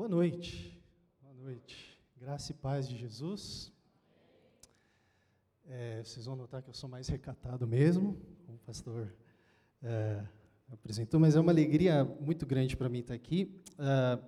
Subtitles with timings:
[0.00, 0.82] Boa noite.
[1.20, 2.00] Boa noite.
[2.16, 3.70] Graça e paz de Jesus.
[5.68, 8.16] É, vocês vão notar que eu sou mais recatado mesmo,
[8.46, 9.12] como o pastor
[9.82, 10.24] é,
[10.72, 13.62] apresentou, mas é uma alegria muito grande para mim estar aqui.
[13.78, 14.18] É,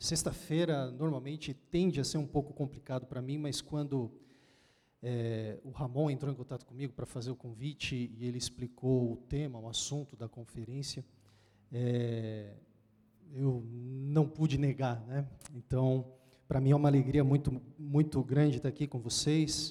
[0.00, 4.10] Sexta-feira normalmente tende a ser um pouco complicado para mim, mas quando
[5.00, 9.16] é, o Ramon entrou em contato comigo para fazer o convite e ele explicou o
[9.16, 11.04] tema, o assunto da conferência,
[11.70, 12.56] é,
[13.34, 15.26] eu não pude negar, né?
[15.54, 16.04] Então,
[16.48, 19.70] para mim é uma alegria muito, muito grande estar aqui com vocês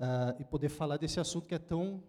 [0.00, 2.02] uh, e poder falar desse assunto que é tão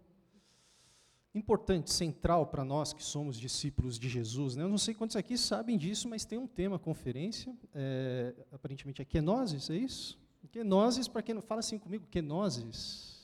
[1.33, 4.55] importante, central para nós que somos discípulos de Jesus.
[4.55, 4.63] Né?
[4.63, 9.05] Eu não sei quantos aqui sabem disso, mas tem um tema conferência, é, aparentemente é
[9.05, 10.19] kenosis, é isso?
[10.52, 13.17] Kenosis, para quem não fala assim comigo, kenosis.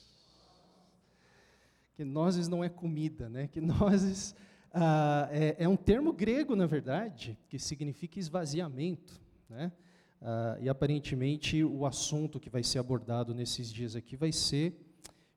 [1.95, 3.47] Kenosis não é comida, né?
[3.47, 4.35] Kenosis
[4.73, 9.21] ah, é, é, um termo grego, na verdade, que significa esvaziamento.
[9.47, 9.71] Né?
[10.19, 14.73] Ah, e aparentemente o assunto que vai ser abordado nesses dias aqui vai ser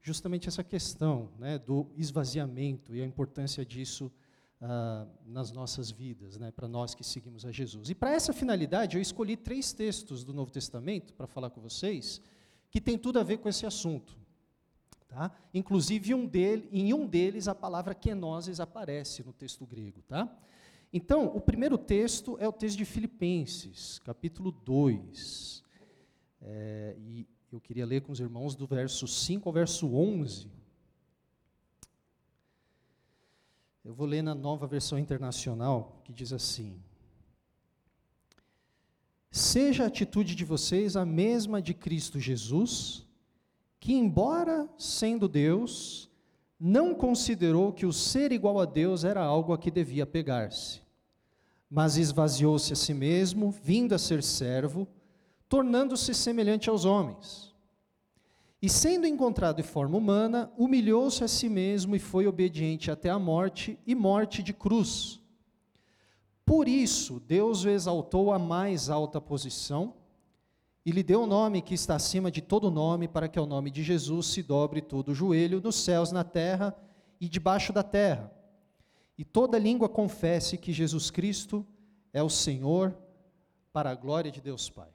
[0.01, 4.11] justamente essa questão né, do esvaziamento e a importância disso
[4.59, 7.91] ah, nas nossas vidas, né, para nós que seguimos a Jesus.
[7.91, 12.23] E para essa finalidade, eu escolhi três textos do Novo Testamento para falar com vocês,
[12.71, 14.17] que tem tudo a ver com esse assunto.
[15.09, 15.31] Tá?
[15.55, 20.03] Inclusive, um dele, em um deles, a palavra kenosis aparece no texto grego.
[20.03, 20.29] Tá?
[20.93, 25.63] Então, o primeiro texto é o texto de Filipenses, capítulo 2.
[26.43, 30.51] É, e eu queria ler com os irmãos do verso 5 ao verso 11.
[33.85, 36.83] Eu vou ler na nova versão internacional, que diz assim:
[39.31, 43.06] Seja a atitude de vocês a mesma de Cristo Jesus
[43.87, 46.11] que, embora sendo Deus,
[46.59, 50.81] não considerou que o ser igual a Deus era algo a que devia pegar-se,
[51.71, 54.89] mas esvaziou-se a si mesmo, vindo a ser servo,
[55.49, 57.55] tornando-se semelhante aos homens.
[58.61, 63.21] E sendo encontrado em forma humana, humilhou-se a si mesmo e foi obediente até a
[63.21, 65.23] morte e morte de cruz.
[66.45, 69.95] Por isso, Deus o exaltou à mais alta posição
[70.87, 73.45] e lhe deu o um nome que está acima de todo nome, para que ao
[73.45, 76.73] nome de Jesus se dobre todo o joelho, nos céus, na terra
[77.21, 78.33] e debaixo da terra.
[79.19, 81.67] E toda língua confesse que Jesus Cristo
[82.13, 82.97] é o Senhor,
[83.73, 84.89] para a glória de Deus Pai.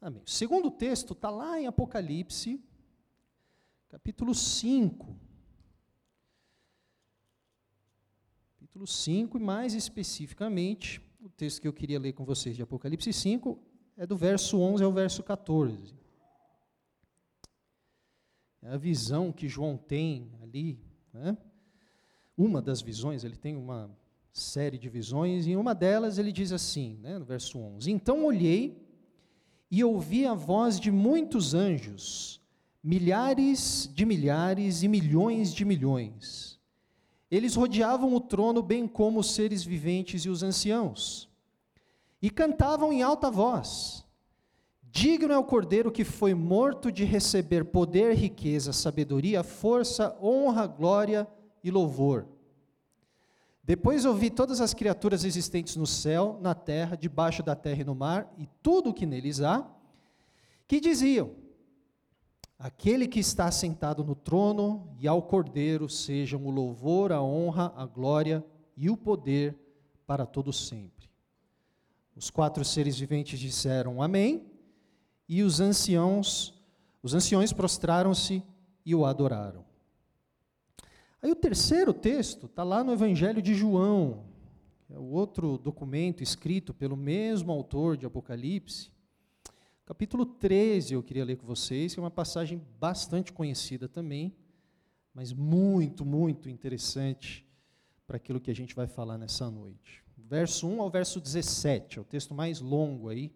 [0.00, 0.22] Amém.
[0.24, 2.62] O segundo texto está lá em Apocalipse,
[3.88, 5.18] capítulo 5.
[8.60, 13.12] Capítulo 5, e mais especificamente, o texto que eu queria ler com vocês de Apocalipse
[13.12, 13.69] 5
[14.00, 15.94] é do verso 11 ao verso 14.
[18.62, 20.80] É a visão que João tem ali,
[21.12, 21.36] né?
[22.34, 23.94] uma das visões, ele tem uma
[24.32, 28.24] série de visões, e em uma delas ele diz assim, né, no verso 11: Então
[28.24, 28.82] olhei
[29.70, 32.40] e ouvi a voz de muitos anjos,
[32.82, 36.58] milhares de milhares e milhões de milhões.
[37.30, 41.29] Eles rodeavam o trono, bem como os seres viventes e os anciãos
[42.20, 44.04] e cantavam em alta voz:
[44.82, 51.28] Digno é o cordeiro que foi morto de receber poder, riqueza, sabedoria, força, honra, glória
[51.62, 52.26] e louvor.
[53.62, 57.94] Depois ouvi todas as criaturas existentes no céu, na terra, debaixo da terra e no
[57.94, 59.64] mar, e tudo o que neles há,
[60.66, 61.30] que diziam:
[62.58, 67.86] Aquele que está sentado no trono e ao cordeiro sejam o louvor, a honra, a
[67.86, 68.44] glória
[68.76, 69.56] e o poder
[70.06, 70.99] para todo sempre.
[72.14, 74.50] Os quatro seres viventes disseram amém,
[75.28, 76.52] e os anciãos,
[77.02, 78.42] os anciões prostraram-se
[78.84, 79.64] e o adoraram.
[81.22, 84.24] Aí o terceiro texto está lá no Evangelho de João,
[84.88, 88.90] é o outro documento escrito pelo mesmo autor de Apocalipse.
[89.86, 94.34] Capítulo 13 eu queria ler com vocês, que é uma passagem bastante conhecida também,
[95.14, 97.46] mas muito, muito interessante
[98.04, 102.00] para aquilo que a gente vai falar nessa noite verso 1 ao verso 17, é
[102.00, 103.32] o texto mais longo aí,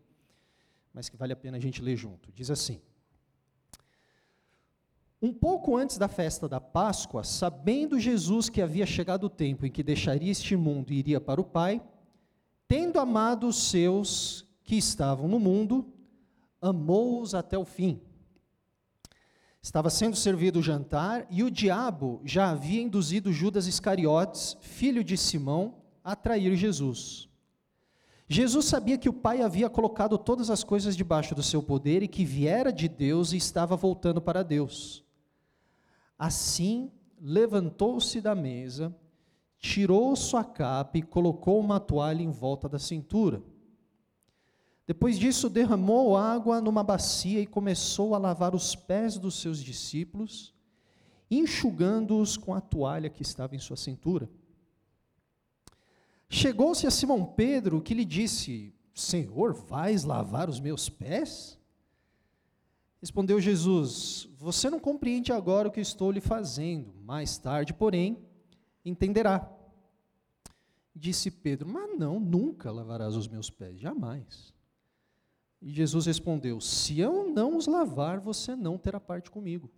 [0.92, 2.30] mas que vale a pena a gente ler junto.
[2.32, 2.80] Diz assim:
[5.20, 9.72] Um pouco antes da festa da Páscoa, sabendo Jesus que havia chegado o tempo em
[9.72, 11.82] que deixaria este mundo e iria para o Pai,
[12.68, 15.92] tendo amado os seus que estavam no mundo,
[16.62, 18.00] amou-os até o fim.
[19.60, 25.16] Estava sendo servido o jantar e o diabo já havia induzido Judas Iscariotes, filho de
[25.16, 27.28] Simão, atrair Jesus.
[28.28, 32.08] Jesus sabia que o Pai havia colocado todas as coisas debaixo do seu poder e
[32.08, 35.04] que viera de Deus e estava voltando para Deus.
[36.18, 36.90] Assim,
[37.20, 38.94] levantou-se da mesa,
[39.58, 43.42] tirou sua capa e colocou uma toalha em volta da cintura.
[44.86, 50.54] Depois disso, derramou água numa bacia e começou a lavar os pés dos seus discípulos,
[51.30, 54.28] enxugando-os com a toalha que estava em sua cintura.
[56.34, 61.56] Chegou-se a Simão Pedro, que lhe disse: Senhor, vais lavar os meus pés?
[63.00, 68.18] Respondeu Jesus: Você não compreende agora o que estou lhe fazendo, mais tarde, porém,
[68.84, 69.48] entenderá.
[70.92, 74.52] Disse Pedro: Mas não, nunca lavarás os meus pés, jamais.
[75.62, 79.70] E Jesus respondeu: Se eu não os lavar, você não terá parte comigo.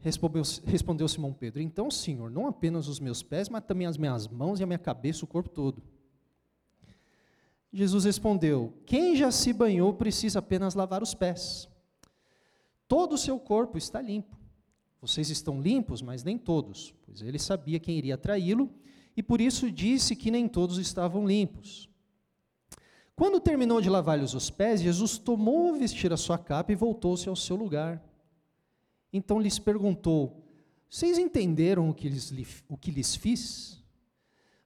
[0.00, 4.26] Respondeu, respondeu Simão Pedro: Então, Senhor, não apenas os meus pés, mas também as minhas
[4.26, 5.82] mãos e a minha cabeça, o corpo todo.
[7.72, 11.68] Jesus respondeu: Quem já se banhou precisa apenas lavar os pés.
[12.88, 14.36] Todo o seu corpo está limpo.
[15.00, 18.68] Vocês estão limpos, mas nem todos, pois ele sabia quem iria traí-lo
[19.16, 21.88] e por isso disse que nem todos estavam limpos.
[23.14, 27.36] Quando terminou de lavar-lhes os pés, Jesus tomou vestir a sua capa e voltou-se ao
[27.36, 28.02] seu lugar.
[29.12, 30.44] Então lhes perguntou:
[30.88, 32.32] Vocês entenderam o que, lhes,
[32.68, 33.82] o que lhes fiz?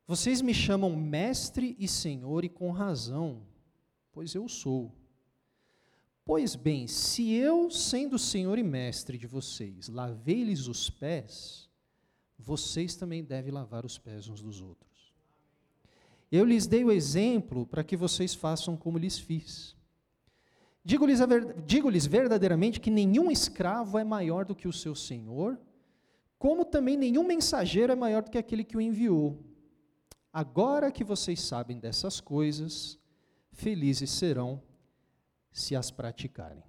[0.07, 3.43] Vocês me chamam mestre e senhor, e com razão,
[4.13, 4.93] pois eu sou.
[6.25, 11.69] Pois bem, se eu, sendo senhor e mestre de vocês, lavei-lhes os pés,
[12.39, 15.15] vocês também devem lavar os pés uns dos outros.
[16.33, 19.77] Eu lhes dei o exemplo para que vocês façam como lhes fiz.
[20.85, 21.21] Digo-lhes
[21.65, 25.59] digo verdadeiramente que nenhum escravo é maior do que o seu senhor,
[26.39, 29.43] como também nenhum mensageiro é maior do que aquele que o enviou.
[30.31, 32.99] Agora que vocês sabem dessas coisas,
[33.51, 34.63] felizes serão
[35.51, 36.63] se as praticarem.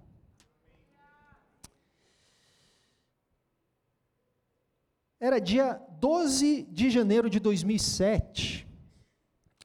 [5.20, 8.66] Era dia 12 de janeiro de 2007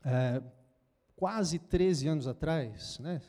[0.04, 0.42] é,
[1.16, 3.22] quase 13 anos atrás, né?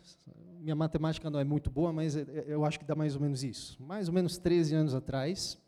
[0.62, 3.82] Minha matemática não é muito boa, mas eu acho que dá mais ou menos isso,
[3.82, 5.58] mais ou menos 13 anos atrás,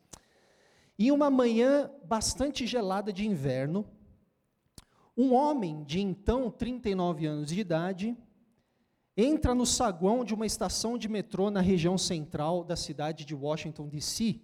[0.96, 3.84] em uma manhã bastante gelada de inverno,
[5.16, 8.16] um homem de então 39 anos de idade
[9.16, 13.88] entra no saguão de uma estação de metrô na região central da cidade de Washington,
[13.88, 14.40] D.C.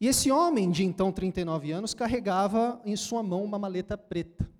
[0.00, 4.53] E esse homem de então 39 anos carregava em sua mão uma maleta preta.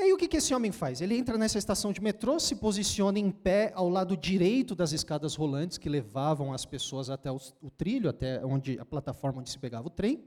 [0.00, 1.02] E aí o que, esse homem faz?
[1.02, 5.34] Ele entra nessa estação de metrô, se posiciona em pé ao lado direito das escadas
[5.34, 9.58] rolantes que levavam as pessoas até o, o trilho, até onde a plataforma onde se
[9.58, 10.24] pegava o trem.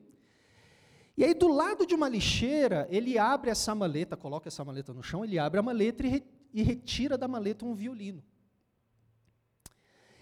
[1.17, 5.01] E aí do lado de uma lixeira, ele abre essa maleta, coloca essa maleta no
[5.01, 6.23] chão, ele abre a maleta e, re,
[6.53, 8.23] e retira da maleta um violino.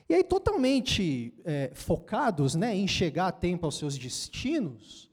[0.08, 5.11] E aí, totalmente é, focados né, em chegar a tempo aos seus destinos,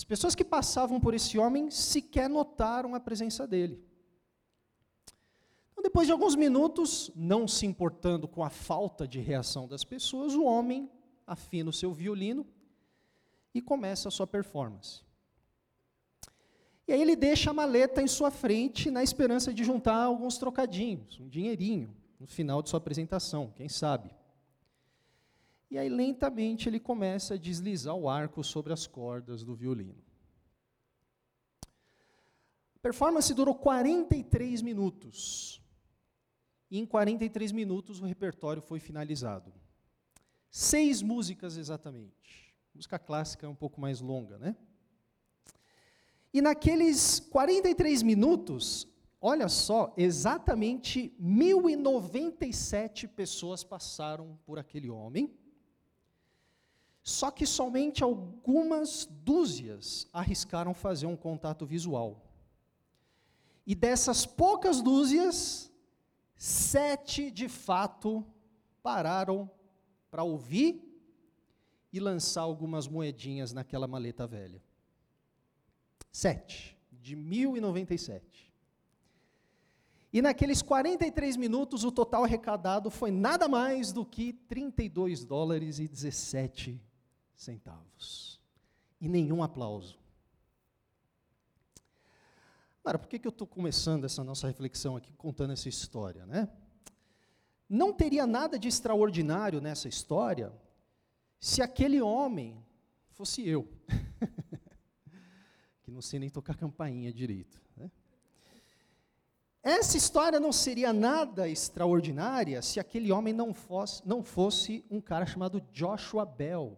[0.00, 3.84] as pessoas que passavam por esse homem sequer notaram a presença dele.
[5.70, 10.34] Então, depois de alguns minutos, não se importando com a falta de reação das pessoas,
[10.34, 10.90] o homem
[11.26, 12.46] afina o seu violino
[13.52, 15.02] e começa a sua performance.
[16.88, 21.20] E aí ele deixa a maleta em sua frente na esperança de juntar alguns trocadinhos,
[21.20, 24.10] um dinheirinho, no final de sua apresentação, quem sabe.
[25.70, 30.02] E aí, lentamente, ele começa a deslizar o arco sobre as cordas do violino.
[32.74, 35.62] A performance durou 43 minutos.
[36.70, 39.52] E em 43 minutos o repertório foi finalizado.
[40.50, 42.54] Seis músicas exatamente.
[42.74, 44.56] Música clássica é um pouco mais longa, né?
[46.32, 48.88] E naqueles 43 minutos,
[49.20, 55.36] olha só, exatamente 1097 pessoas passaram por aquele homem
[57.02, 62.22] só que somente algumas dúzias arriscaram fazer um contato visual.
[63.66, 65.72] E dessas poucas dúzias,
[66.36, 68.24] sete de fato
[68.82, 69.50] pararam
[70.10, 70.86] para ouvir
[71.92, 74.62] e lançar algumas moedinhas naquela maleta velha.
[76.12, 78.52] Sete, de 1097.
[80.12, 85.86] E naqueles 43 minutos, o total arrecadado foi nada mais do que 32 dólares e
[85.86, 86.80] 17
[87.40, 88.38] centavos.
[89.00, 89.98] E nenhum aplauso.
[92.84, 96.48] Agora, por que, que eu estou começando essa nossa reflexão aqui, contando essa história, né?
[97.68, 100.52] Não teria nada de extraordinário nessa história
[101.38, 102.62] se aquele homem
[103.10, 103.70] fosse eu,
[105.82, 107.62] que não sei nem tocar campainha direito.
[107.76, 107.90] Né?
[109.62, 115.24] Essa história não seria nada extraordinária se aquele homem não fosse, não fosse um cara
[115.24, 116.76] chamado Joshua Bell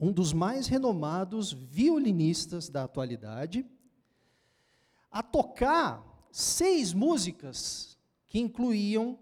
[0.00, 3.66] um dos mais renomados violinistas da atualidade,
[5.10, 6.02] a tocar
[6.32, 9.18] seis músicas que incluíam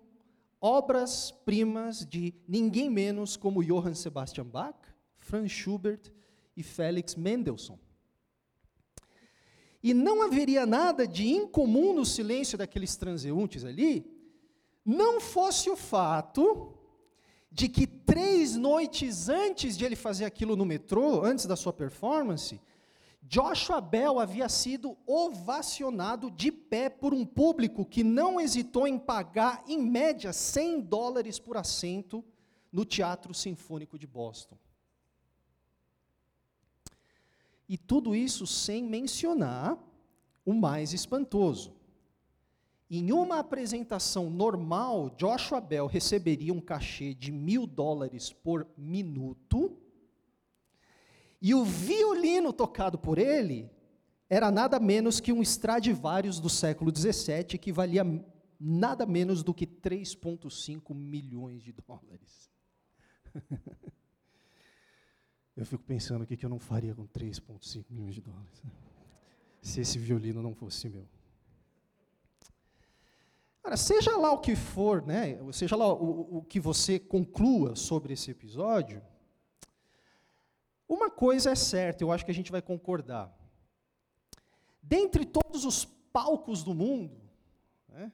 [0.60, 4.78] obras-primas de ninguém menos como Johann Sebastian Bach,
[5.18, 6.12] Franz Schubert
[6.56, 7.78] e Felix Mendelssohn.
[9.82, 14.04] E não haveria nada de incomum no silêncio daqueles transeuntes ali,
[14.84, 16.77] não fosse o fato
[17.58, 22.60] de que três noites antes de ele fazer aquilo no metrô, antes da sua performance,
[23.20, 29.64] Joshua Bell havia sido ovacionado de pé por um público que não hesitou em pagar,
[29.66, 32.24] em média, 100 dólares por assento
[32.70, 34.56] no Teatro Sinfônico de Boston.
[37.68, 39.76] E tudo isso sem mencionar
[40.46, 41.77] o mais espantoso.
[42.90, 49.78] Em uma apresentação normal, Joshua Bell receberia um cachê de mil dólares por minuto,
[51.40, 53.70] e o violino tocado por ele
[54.28, 58.04] era nada menos que um Stradivarius do século XVII, que valia
[58.58, 62.50] nada menos do que 3,5 milhões de dólares.
[65.56, 68.62] Eu fico pensando o que eu não faria com 3,5 milhões de dólares,
[69.60, 71.04] se esse violino não fosse meu.
[73.62, 78.14] Cara, seja lá o que for, né, seja lá o, o que você conclua sobre
[78.14, 79.02] esse episódio,
[80.88, 83.30] uma coisa é certa, eu acho que a gente vai concordar.
[84.82, 87.20] Dentre todos os palcos do mundo,
[87.88, 88.10] né,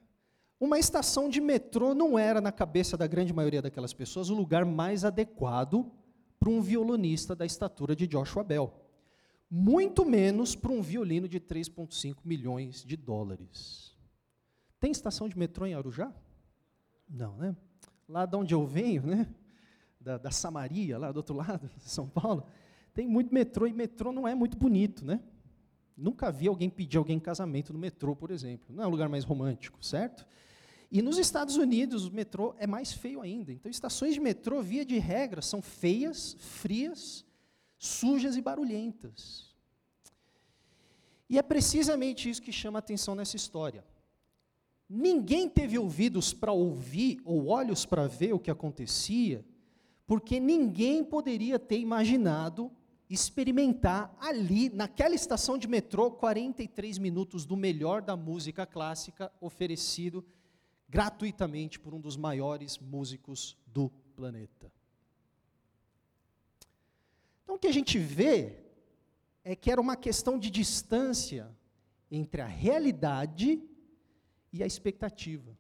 [0.59, 4.65] uma estação de metrô não era, na cabeça da grande maioria daquelas pessoas, o lugar
[4.65, 5.93] mais adequado
[6.41, 8.73] para um violonista da estatura de Joshua Bell.
[9.49, 13.94] Muito menos para um violino de 3,5 milhões de dólares.
[14.85, 16.12] Tem estação de metrô em Arujá?
[17.09, 17.57] Não, né?
[18.07, 19.26] Lá de onde eu venho, né?
[19.99, 22.47] Da, da Samaria, lá do outro lado, de São Paulo,
[22.93, 25.23] tem muito metrô e metrô não é muito bonito, né?
[25.97, 28.76] Nunca vi alguém pedir alguém em casamento no metrô, por exemplo.
[28.76, 30.26] Não é um lugar mais romântico, certo?
[30.93, 33.55] E nos Estados Unidos, o metrô é mais feio ainda.
[33.55, 37.25] Então, estações de metrô, via de regra, são feias, frias,
[37.79, 39.57] sujas e barulhentas.
[41.26, 43.83] E é precisamente isso que chama a atenção nessa história.
[44.88, 49.45] Ninguém teve ouvidos para ouvir ou olhos para ver o que acontecia,
[50.07, 52.71] porque ninguém poderia ter imaginado
[53.09, 60.25] experimentar ali, naquela estação de metrô, 43 minutos do melhor da música clássica oferecido
[60.88, 64.73] gratuitamente por um dos maiores músicos do planeta.
[67.43, 68.59] Então o que a gente vê
[69.45, 71.55] é que era uma questão de distância
[72.11, 73.62] entre a realidade
[74.55, 75.59] e a expectativa.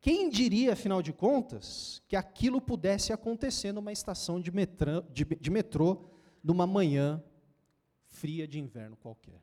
[0.00, 5.50] Quem diria, afinal de contas, que aquilo pudesse acontecer numa estação de metrô, de, de
[5.50, 6.08] metrô
[6.42, 7.20] numa manhã
[8.06, 9.42] fria de inverno qualquer?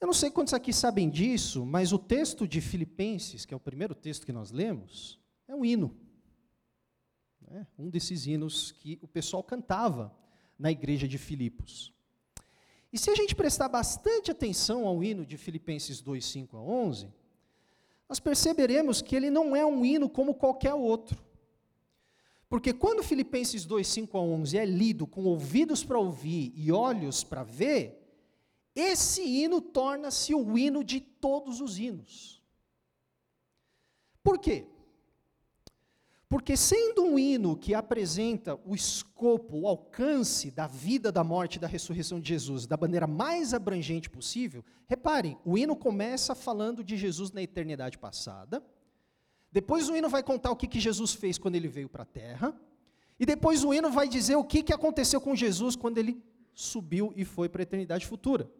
[0.00, 3.60] Eu não sei quantos aqui sabem disso, mas o texto de Filipenses, que é o
[3.60, 5.96] primeiro texto que nós lemos, é um hino.
[7.48, 10.12] É um desses hinos que o pessoal cantava
[10.58, 11.95] na igreja de Filipos.
[12.96, 17.12] E se a gente prestar bastante atenção ao hino de Filipenses 2, 5 a 11,
[18.08, 21.22] nós perceberemos que ele não é um hino como qualquer outro.
[22.48, 27.22] Porque quando Filipenses 2, 5 a 11 é lido com ouvidos para ouvir e olhos
[27.22, 28.02] para ver,
[28.74, 32.42] esse hino torna-se o hino de todos os hinos.
[34.24, 34.64] Por quê?
[36.28, 41.60] Porque, sendo um hino que apresenta o escopo, o alcance da vida, da morte e
[41.60, 46.96] da ressurreição de Jesus da maneira mais abrangente possível, reparem, o hino começa falando de
[46.96, 48.64] Jesus na eternidade passada,
[49.52, 52.06] depois o hino vai contar o que, que Jesus fez quando ele veio para a
[52.06, 52.60] terra,
[53.20, 56.20] e depois o hino vai dizer o que, que aconteceu com Jesus quando ele
[56.52, 58.50] subiu e foi para a eternidade futura.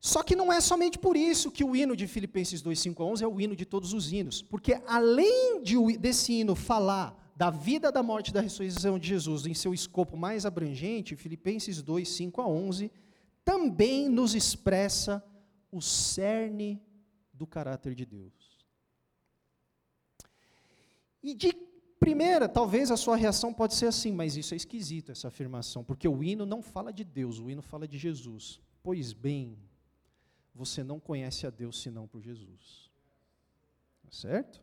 [0.00, 3.06] Só que não é somente por isso que o hino de Filipenses 2, 5 a
[3.06, 7.50] 11 é o hino de todos os hinos, porque além de, desse hino falar da
[7.50, 12.08] vida, da morte e da ressurreição de Jesus em seu escopo mais abrangente, Filipenses 2,
[12.08, 12.90] 5 a 11,
[13.44, 15.24] também nos expressa
[15.70, 16.80] o cerne
[17.32, 18.32] do caráter de Deus.
[21.22, 21.52] E de
[21.98, 26.06] primeira, talvez a sua reação pode ser assim, mas isso é esquisito, essa afirmação, porque
[26.06, 28.60] o hino não fala de Deus, o hino fala de Jesus.
[28.82, 29.58] Pois bem,
[30.58, 32.90] você não conhece a Deus senão por Jesus.
[34.02, 34.60] Tá certo?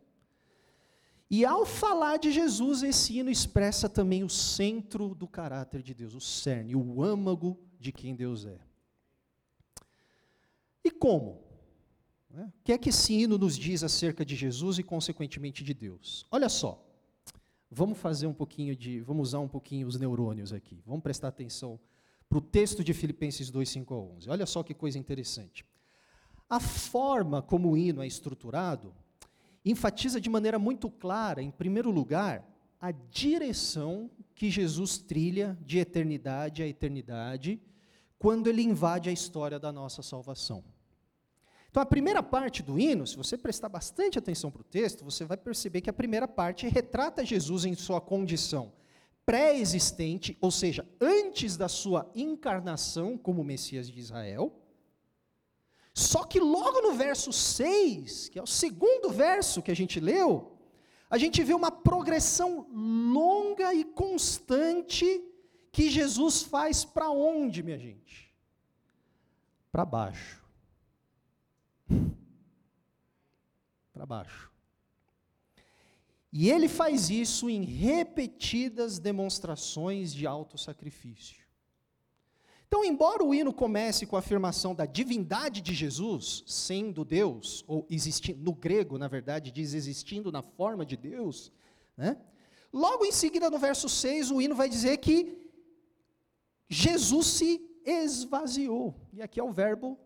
[1.30, 6.14] E ao falar de Jesus, esse hino expressa também o centro do caráter de Deus,
[6.14, 8.60] o cerne, o âmago de quem Deus é.
[10.84, 11.42] E como?
[12.30, 12.52] Né?
[12.60, 16.28] O que é que esse hino nos diz acerca de Jesus e, consequentemente, de Deus?
[16.30, 16.86] Olha só,
[17.72, 19.00] vamos fazer um pouquinho de.
[19.00, 20.84] Vamos usar um pouquinho os neurônios aqui.
[20.86, 21.80] Vamos prestar atenção
[22.28, 24.30] para o texto de Filipenses 2, 5 a 11.
[24.30, 25.66] Olha só que coisa interessante.
[26.50, 28.94] A forma como o hino é estruturado
[29.64, 32.48] enfatiza de maneira muito clara, em primeiro lugar,
[32.80, 37.60] a direção que Jesus trilha de eternidade a eternidade
[38.20, 40.64] quando ele invade a história da nossa salvação.
[41.70, 45.26] Então, a primeira parte do hino, se você prestar bastante atenção para o texto, você
[45.26, 48.72] vai perceber que a primeira parte retrata Jesus em sua condição
[49.26, 54.54] pré-existente, ou seja, antes da sua encarnação como Messias de Israel.
[55.96, 60.60] Só que logo no verso 6, que é o segundo verso que a gente leu,
[61.10, 65.24] a gente vê uma progressão longa e constante
[65.72, 68.30] que Jesus faz para onde, minha gente?
[69.72, 70.44] Para baixo.
[73.94, 74.52] para baixo.
[76.30, 81.45] E ele faz isso em repetidas demonstrações de autossacrifício.
[82.76, 87.88] Então, embora o hino comece com a afirmação da divindade de Jesus, sendo Deus, ou
[87.90, 91.54] existindo, no grego, na verdade, diz existindo na forma de Deus,
[91.96, 92.18] né?
[92.74, 95.50] logo em seguida, no verso 6, o hino vai dizer que
[96.68, 98.94] Jesus se esvaziou.
[99.14, 99.98] E aqui é o verbo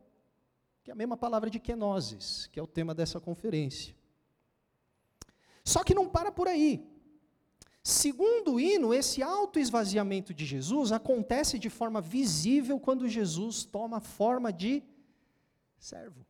[0.83, 3.95] que é a mesma palavra de kenosis, que é o tema dessa conferência.
[5.65, 6.87] Só que não para por aí.
[7.81, 14.51] Segundo o hino, esse autoesvaziamento de Jesus acontece de forma visível quando Jesus toma forma
[14.51, 14.83] de
[15.77, 16.25] servo.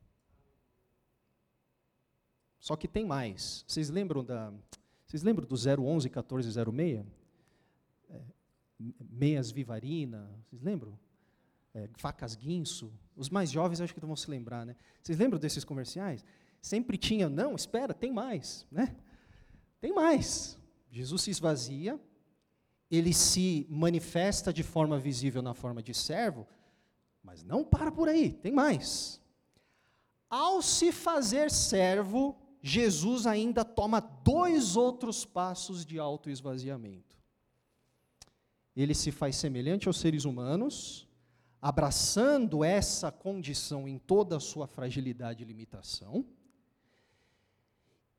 [2.60, 3.63] Só que tem mais.
[3.68, 4.53] Vocês lembram da
[5.08, 7.06] Vocês lembram do 011 1406?
[8.10, 8.22] É,
[9.10, 10.98] meias Vivarina, vocês lembram?
[11.74, 12.94] É, facas Guinso.
[13.15, 14.75] Os mais jovens acho que vão se lembrar, né?
[15.01, 16.24] Vocês lembram desses comerciais?
[16.62, 18.96] Sempre tinha, não, espera, tem mais, né?
[19.82, 20.59] Tem mais.
[20.91, 22.00] Jesus se esvazia,
[22.89, 26.48] ele se manifesta de forma visível na forma de servo,
[27.24, 29.21] mas não para por aí, tem mais.
[30.30, 37.17] Ao se fazer servo, Jesus ainda toma dois outros passos de autoesvaziamento.
[38.75, 41.08] Ele se faz semelhante aos seres humanos,
[41.62, 46.25] abraçando essa condição em toda a sua fragilidade e limitação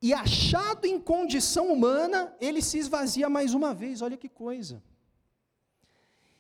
[0.03, 4.01] e achado em condição humana, ele se esvazia mais uma vez.
[4.01, 4.83] Olha que coisa.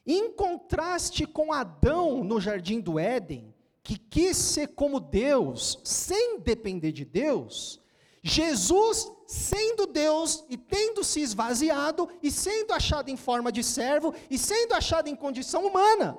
[0.06, 6.92] Em contraste com Adão no jardim do Éden, que quis ser como Deus, sem depender
[6.92, 7.80] de Deus,
[8.22, 14.38] Jesus, sendo Deus e tendo se esvaziado, e sendo achado em forma de servo, e
[14.38, 16.16] sendo achado em condição humana,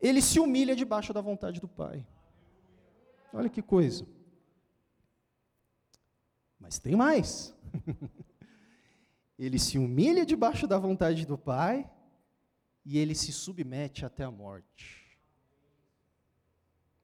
[0.00, 2.04] ele se humilha debaixo da vontade do Pai.
[3.32, 4.06] Olha que coisa.
[6.72, 7.54] Mas tem mais.
[9.38, 11.86] ele se humilha debaixo da vontade do Pai
[12.82, 15.20] e ele se submete até a morte.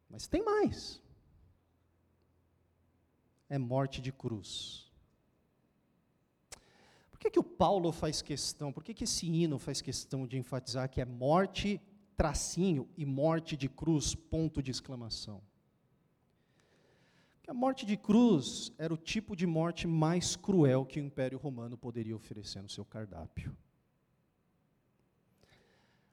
[0.08, 1.02] Mas tem mais.
[3.46, 4.90] É morte de cruz.
[7.10, 10.38] Por que, que o Paulo faz questão, por que, que esse hino faz questão de
[10.38, 11.78] enfatizar que é morte,
[12.16, 15.42] tracinho, e morte de cruz, ponto de exclamação?
[17.48, 21.78] A morte de cruz era o tipo de morte mais cruel que o Império Romano
[21.78, 23.56] poderia oferecer no seu cardápio.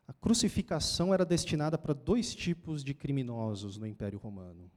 [0.07, 4.71] A crucificação era destinada para dois tipos de criminosos no Império Romano: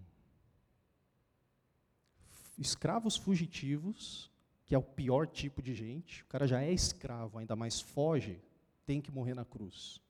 [2.58, 4.28] escravos fugitivos,
[4.66, 8.42] que é o pior tipo de gente, o cara já é escravo, ainda mais foge,
[8.84, 10.00] tem que morrer na cruz.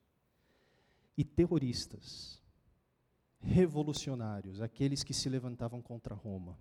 [1.14, 2.37] E terroristas
[3.40, 6.58] revolucionários, aqueles que se levantavam contra Roma.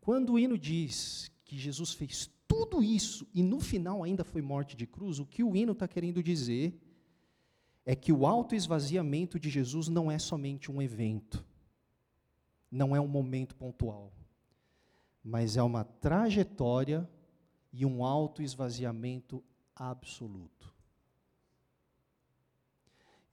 [0.00, 4.76] Quando o hino diz que Jesus fez tudo isso e no final ainda foi morte
[4.76, 6.80] de cruz, o que o hino está querendo dizer
[7.84, 11.44] é que o autoesvaziamento de Jesus não é somente um evento,
[12.70, 14.12] não é um momento pontual,
[15.22, 17.08] mas é uma trajetória
[17.72, 19.42] e um autoesvaziamento
[19.74, 20.69] absoluto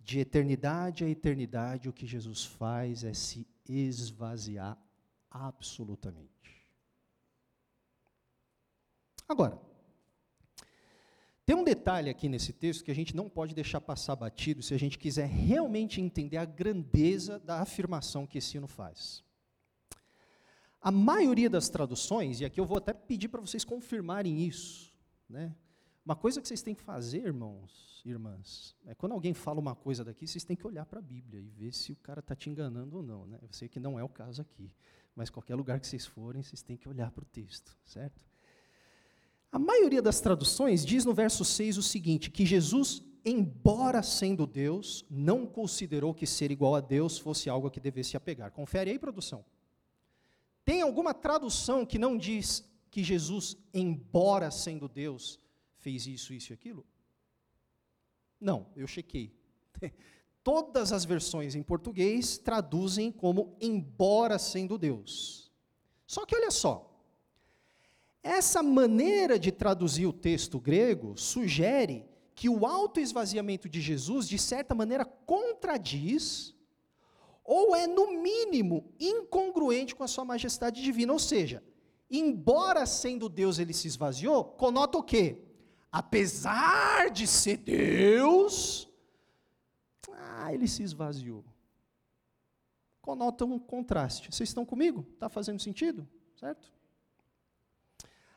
[0.07, 4.81] de eternidade a eternidade, o que Jesus faz é se esvaziar
[5.29, 6.65] absolutamente.
[9.27, 9.59] Agora,
[11.45, 14.73] tem um detalhe aqui nesse texto que a gente não pode deixar passar batido se
[14.73, 19.21] a gente quiser realmente entender a grandeza da afirmação que esse hino faz.
[20.81, 24.89] A maioria das traduções, e aqui eu vou até pedir para vocês confirmarem isso,
[25.29, 25.53] né?
[26.07, 30.05] Uma coisa que vocês têm que fazer, irmãos, irmãs, é quando alguém fala uma coisa
[30.05, 32.49] daqui, vocês têm que olhar para a Bíblia e ver se o cara está te
[32.49, 33.25] enganando ou não.
[33.25, 33.37] Né?
[33.41, 34.71] Eu sei que não é o caso aqui,
[35.13, 38.21] mas qualquer lugar que vocês forem, vocês têm que olhar para o texto, certo?
[39.51, 45.05] A maioria das traduções diz no verso 6 o seguinte: que Jesus embora sendo Deus,
[45.09, 48.51] não considerou que ser igual a Deus fosse algo a que devesse apegar.
[48.51, 49.43] Confere aí, produção.
[50.63, 55.37] Tem alguma tradução que não diz que Jesus, embora sendo Deus,
[55.77, 56.85] fez isso, isso e aquilo?
[58.39, 59.33] Não, eu chequei.
[60.43, 65.51] Todas as versões em português traduzem como embora sendo Deus.
[66.05, 66.87] Só que olha só,
[68.23, 74.75] essa maneira de traduzir o texto grego sugere que o autoesvaziamento de Jesus, de certa
[74.75, 76.53] maneira, contradiz,
[77.43, 81.13] ou é, no mínimo, incongruente com a sua majestade divina.
[81.13, 81.63] Ou seja,
[82.11, 85.46] embora sendo Deus ele se esvaziou, conota o quê?
[85.97, 88.87] Apesar de ser Deus,
[90.13, 91.43] ah, ele se esvaziou.
[93.01, 94.31] Conota um contraste.
[94.31, 95.07] Vocês estão comigo?
[95.15, 96.07] Está fazendo sentido?
[96.35, 96.71] Certo?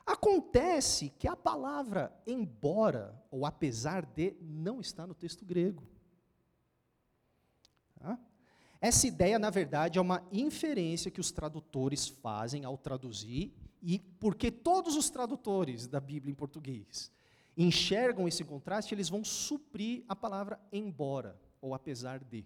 [0.03, 5.83] Acontece que a palavra embora ou apesar de não está no texto grego.
[7.99, 8.17] Tá?
[8.81, 14.49] Essa ideia, na verdade, é uma inferência que os tradutores fazem ao traduzir, e porque
[14.49, 17.11] todos os tradutores da Bíblia em português
[17.57, 22.45] enxergam esse contraste, eles vão suprir a palavra embora ou apesar de.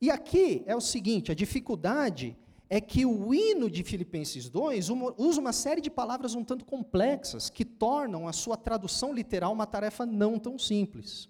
[0.00, 2.36] E aqui é o seguinte: a dificuldade
[2.68, 7.50] é que o hino de Filipenses 2 usa uma série de palavras um tanto complexas
[7.50, 11.28] que tornam a sua tradução literal uma tarefa não tão simples.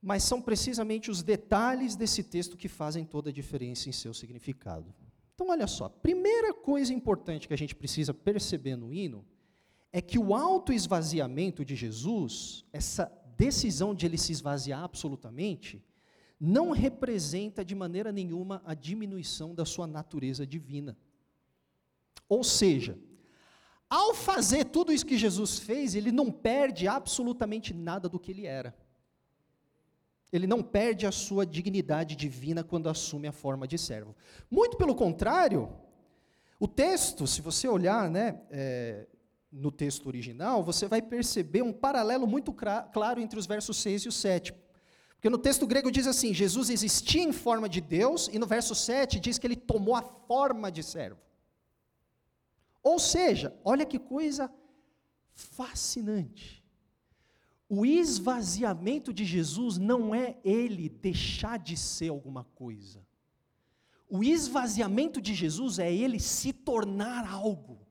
[0.00, 4.94] Mas são precisamente os detalhes desse texto que fazem toda a diferença em seu significado.
[5.34, 9.24] Então, olha só, primeira coisa importante que a gente precisa perceber no hino
[9.92, 15.82] é que o autoesvaziamento de Jesus, essa decisão de ele se esvaziar absolutamente,
[16.40, 20.96] não representa de maneira nenhuma a diminuição da sua natureza divina.
[22.28, 22.98] Ou seja,
[23.88, 28.46] ao fazer tudo isso que Jesus fez, ele não perde absolutamente nada do que ele
[28.46, 28.76] era.
[30.30, 34.14] Ele não perde a sua dignidade divina quando assume a forma de servo.
[34.50, 35.72] Muito pelo contrário,
[36.60, 39.06] o texto, se você olhar né, é,
[39.50, 44.08] no texto original, você vai perceber um paralelo muito claro entre os versos 6 e
[44.08, 44.52] o 7.
[45.14, 48.74] Porque no texto grego diz assim: Jesus existia em forma de Deus, e no verso
[48.74, 51.20] 7 diz que ele tomou a forma de servo.
[52.82, 54.52] Ou seja, olha que coisa
[55.32, 56.64] fascinante.
[57.68, 63.04] O esvaziamento de Jesus não é ele deixar de ser alguma coisa.
[64.08, 67.87] O esvaziamento de Jesus é ele se tornar algo.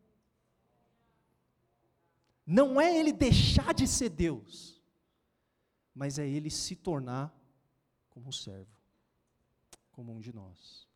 [2.48, 4.78] Não é ele deixar de ser Deus
[5.98, 7.36] mas é ele se tornar
[8.12, 8.72] como um servo,
[9.92, 10.88] como um de nós.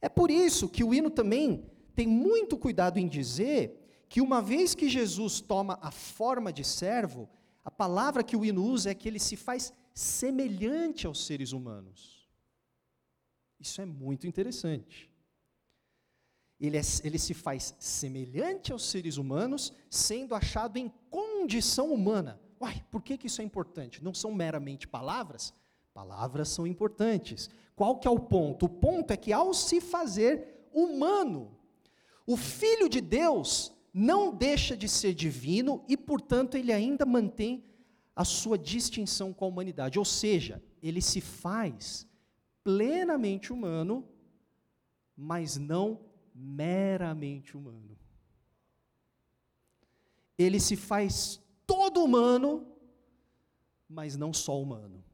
[0.00, 4.74] É por isso que o hino também tem muito cuidado em dizer que uma vez
[4.74, 7.28] que Jesus toma a forma de servo,
[7.62, 12.26] a palavra que o hino usa é que ele se faz semelhante aos seres humanos.
[13.60, 15.13] Isso é muito interessante
[16.60, 22.40] ele, é, ele se faz semelhante aos seres humanos, sendo achado em condição humana.
[22.60, 24.02] Uai, por que, que isso é importante?
[24.02, 25.52] Não são meramente palavras?
[25.92, 27.50] Palavras são importantes.
[27.76, 28.66] Qual que é o ponto?
[28.66, 31.56] O ponto é que ao se fazer humano,
[32.26, 37.64] o Filho de Deus não deixa de ser divino e, portanto, ele ainda mantém
[38.16, 39.98] a sua distinção com a humanidade.
[39.98, 42.06] Ou seja, ele se faz
[42.62, 44.08] plenamente humano,
[45.16, 46.00] mas não
[46.34, 47.96] meramente humano.
[50.36, 52.66] Ele se faz todo humano,
[53.88, 55.04] mas não só humano,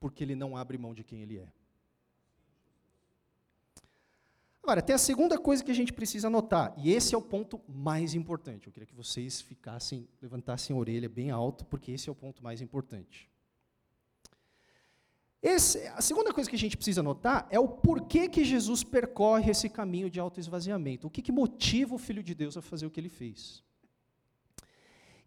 [0.00, 1.52] porque ele não abre mão de quem ele é.
[4.62, 7.60] Agora, tem a segunda coisa que a gente precisa notar, e esse é o ponto
[7.66, 8.66] mais importante.
[8.66, 12.42] Eu queria que vocês ficassem, levantassem a orelha bem alto, porque esse é o ponto
[12.42, 13.30] mais importante.
[15.42, 19.52] Esse, a segunda coisa que a gente precisa notar é o porquê que Jesus percorre
[19.52, 21.06] esse caminho de autoesvaziamento.
[21.06, 23.62] O que, que motiva o Filho de Deus a fazer o que ele fez.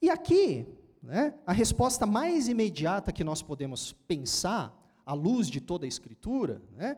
[0.02, 0.68] E aqui,
[1.02, 6.62] né, a resposta mais imediata que nós podemos pensar, à luz de toda a Escritura,
[6.72, 6.98] né,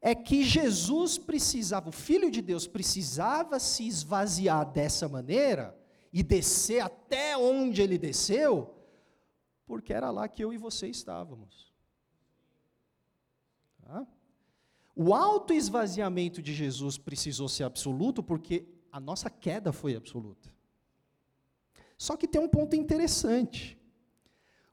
[0.00, 5.76] é que Jesus precisava, o Filho de Deus precisava se esvaziar dessa maneira
[6.12, 8.74] e descer até onde ele desceu,
[9.66, 11.67] porque era lá que eu e você estávamos.
[13.88, 14.06] Tá?
[14.94, 20.52] O autoesvaziamento de Jesus precisou ser absoluto porque a nossa queda foi absoluta.
[21.96, 23.78] Só que tem um ponto interessante.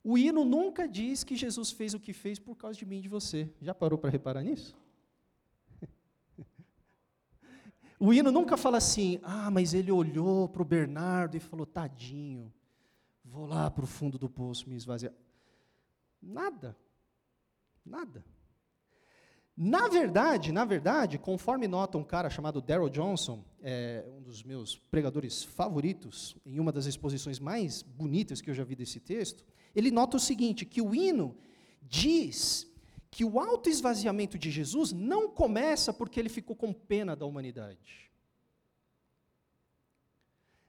[0.03, 3.03] O hino nunca diz que Jesus fez o que fez por causa de mim e
[3.03, 3.49] de você.
[3.61, 4.75] Já parou para reparar nisso?
[7.97, 12.53] O hino nunca fala assim, ah, mas ele olhou para o Bernardo e falou, tadinho,
[13.23, 15.13] vou lá para o fundo do poço me esvaziar.
[16.21, 16.77] Nada.
[17.85, 18.25] Nada.
[19.57, 24.77] Na verdade, na verdade, conforme nota um cara chamado Daryl Johnson, é, um dos meus
[24.77, 29.91] pregadores favoritos, em uma das exposições mais bonitas que eu já vi desse texto, ele
[29.91, 31.37] nota o seguinte, que o hino
[31.81, 32.67] diz
[33.09, 38.11] que o autoesvaziamento de Jesus não começa porque ele ficou com pena da humanidade.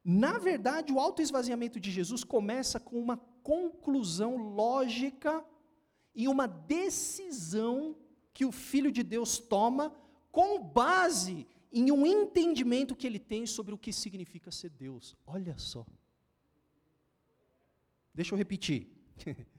[0.04, 5.44] Na verdade, o autoesvaziamento de Jesus começa com uma conclusão lógica
[6.14, 7.96] e uma decisão
[8.36, 9.96] que o Filho de Deus toma
[10.30, 15.16] com base em um entendimento que ele tem sobre o que significa ser Deus.
[15.26, 15.86] Olha só.
[18.12, 18.88] Deixa eu repetir.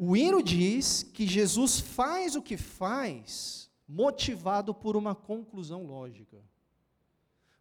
[0.00, 6.40] O hino diz que Jesus faz o que faz motivado por uma conclusão lógica,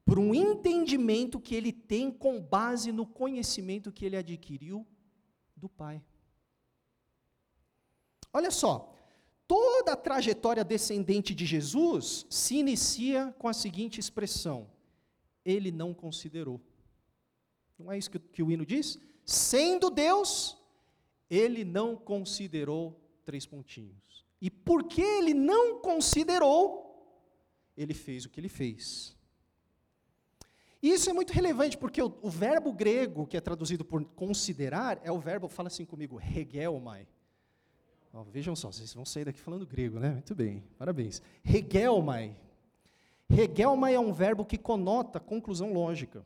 [0.06, 4.86] por um entendimento que ele tem com base no conhecimento que ele adquiriu
[5.56, 6.00] do Pai.
[8.32, 8.94] Olha só,
[9.48, 14.70] toda a trajetória descendente de Jesus se inicia com a seguinte expressão:
[15.46, 16.62] ele não considerou.
[17.80, 19.00] Não é isso que, que o hino diz?
[19.24, 20.58] Sendo Deus,
[21.30, 24.26] ele não considerou três pontinhos.
[24.42, 27.22] E porque ele não considerou,
[27.76, 29.16] ele fez o que ele fez.
[30.82, 35.12] Isso é muito relevante, porque o, o, verbo grego, que é traduzido por considerar, é
[35.12, 37.08] o verbo, fala assim comigo, regelmai.
[38.14, 40.12] Oh, vejam só, vocês vão sair daqui falando grego, né?
[40.12, 41.22] Muito bem, parabéns.
[41.44, 42.36] Regelmai.
[43.30, 46.26] Regelmai é um verbo que conota conclusão lógica.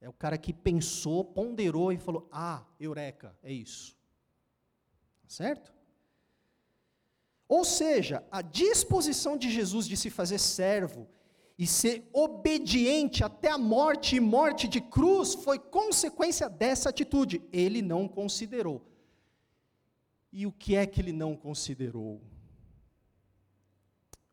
[0.00, 3.96] É o cara que pensou, ponderou e falou: Ah, eureka, é isso.
[5.26, 5.72] Certo?
[7.48, 11.08] Ou seja, a disposição de Jesus de se fazer servo
[11.58, 17.42] e ser obediente até a morte e morte de cruz foi consequência dessa atitude.
[17.52, 18.89] Ele não considerou.
[20.32, 22.20] E o que é que ele não considerou?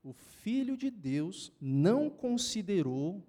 [0.03, 3.23] O Filho de Deus não considerou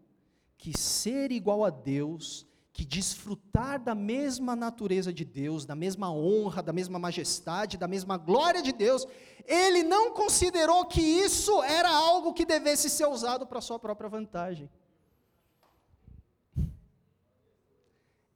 [0.57, 6.63] que ser igual a Deus, que desfrutar da mesma natureza de Deus, da mesma honra,
[6.63, 9.07] da mesma majestade, da mesma glória de Deus,
[9.45, 14.71] ele não considerou que isso era algo que devesse ser usado para sua própria vantagem.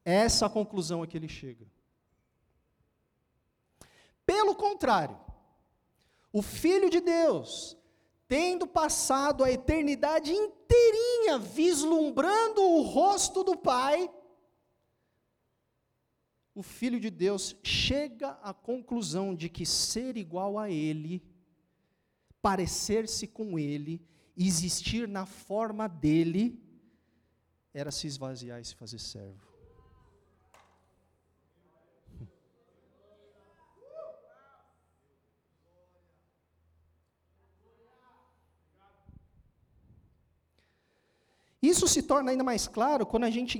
[0.04, 1.66] Essa conclusão é que ele chega.
[4.32, 5.20] Pelo contrário,
[6.32, 7.76] o Filho de Deus,
[8.26, 14.10] tendo passado a eternidade inteirinha vislumbrando o rosto do Pai,
[16.54, 21.22] o Filho de Deus chega à conclusão de que ser igual a Ele,
[22.40, 24.02] parecer-se com Ele,
[24.34, 26.58] existir na forma dele,
[27.74, 29.51] era se esvaziar e se fazer servo.
[41.62, 43.56] Isso se torna ainda mais claro quando a gente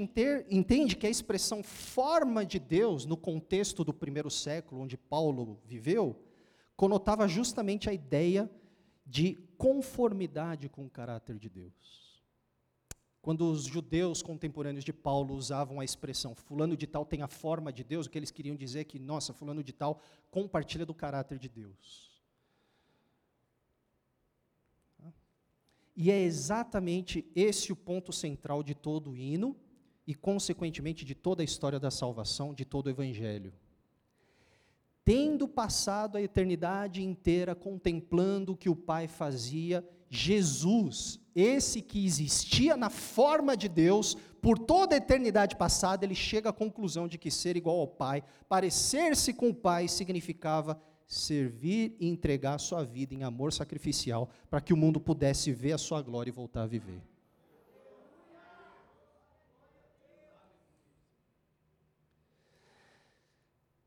[0.51, 6.21] entende que a expressão forma de Deus, no contexto do primeiro século, onde Paulo viveu,
[6.77, 8.51] conotava justamente a ideia
[9.07, 12.21] de conformidade com o caráter de Deus.
[13.21, 17.73] Quando os judeus contemporâneos de Paulo usavam a expressão fulano de tal tem a forma
[17.73, 20.93] de Deus, o que eles queriam dizer é que, nossa, fulano de tal compartilha do
[20.93, 22.12] caráter de Deus.
[25.95, 29.57] E é exatamente esse o ponto central de todo o hino
[30.07, 33.53] e, consequentemente, de toda a história da salvação, de todo o evangelho.
[35.05, 42.77] Tendo passado a eternidade inteira contemplando o que o Pai fazia, Jesus, esse que existia
[42.77, 47.31] na forma de Deus, por toda a eternidade passada, ele chega à conclusão de que
[47.31, 50.81] ser igual ao Pai, parecer-se com o Pai, significava
[51.13, 55.73] servir e entregar a sua vida em amor sacrificial para que o mundo pudesse ver
[55.73, 57.03] a sua glória e voltar a viver.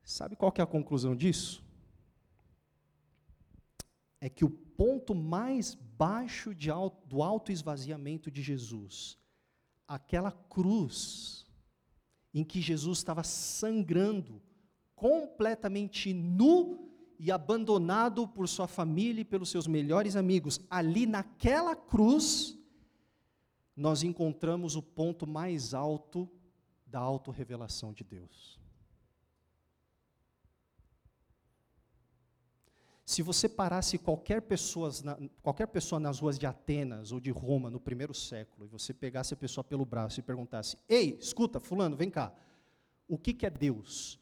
[0.03, 1.63] Sabe qual que é a conclusão disso?
[4.21, 9.17] É que o ponto mais baixo de auto, do autoesvaziamento de Jesus,
[9.87, 11.45] aquela cruz
[12.31, 14.41] em que Jesus estava sangrando,
[14.95, 22.57] completamente nu e abandonado por sua família e pelos seus melhores amigos, ali naquela cruz,
[23.75, 26.29] nós encontramos o ponto mais alto
[26.85, 28.59] da autorrevelação de Deus.
[33.05, 34.89] Se você parasse qualquer pessoa,
[35.43, 39.33] qualquer pessoa nas ruas de Atenas ou de Roma no primeiro século, e você pegasse
[39.33, 42.33] a pessoa pelo braço e perguntasse: Ei, escuta, Fulano, vem cá,
[43.07, 44.19] o que, que é Deus?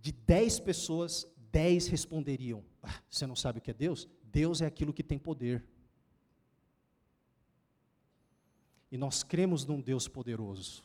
[0.00, 4.08] De dez pessoas, dez responderiam: ah, Você não sabe o que é Deus?
[4.24, 5.64] Deus é aquilo que tem poder.
[8.90, 10.82] E nós cremos num Deus poderoso.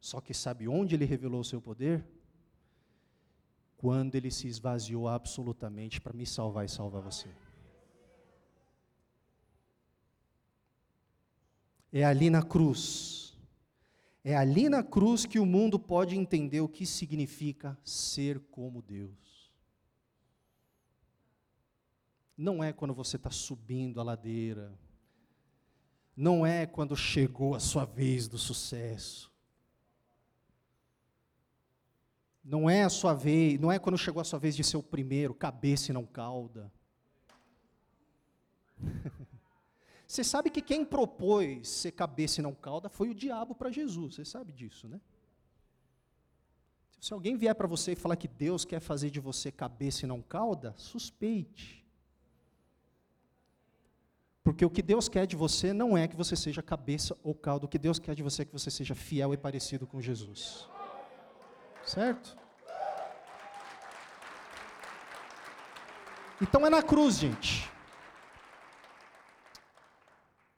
[0.00, 2.04] Só que sabe onde ele revelou o seu poder?
[3.76, 7.28] Quando ele se esvaziou absolutamente para me salvar e salvar você.
[11.92, 13.38] É ali na cruz.
[14.22, 19.29] É ali na cruz que o mundo pode entender o que significa ser como Deus.
[22.40, 24.72] Não é quando você está subindo a ladeira.
[26.16, 29.30] Não é quando chegou a sua vez do sucesso.
[32.42, 34.82] Não é a sua vez, não é quando chegou a sua vez de ser o
[34.82, 36.72] primeiro, cabeça e não cauda.
[40.08, 44.14] Você sabe que quem propôs ser cabeça e não cauda foi o diabo para Jesus,
[44.14, 44.98] você sabe disso, né?
[46.98, 50.08] Se alguém vier para você e falar que Deus quer fazer de você cabeça e
[50.08, 51.79] não cauda, suspeite.
[54.50, 57.66] Porque o que Deus quer de você não é que você seja cabeça ou cauda,
[57.66, 60.68] o que Deus quer de você é que você seja fiel e parecido com Jesus.
[61.86, 62.36] Certo?
[66.42, 67.70] Então é na cruz, gente.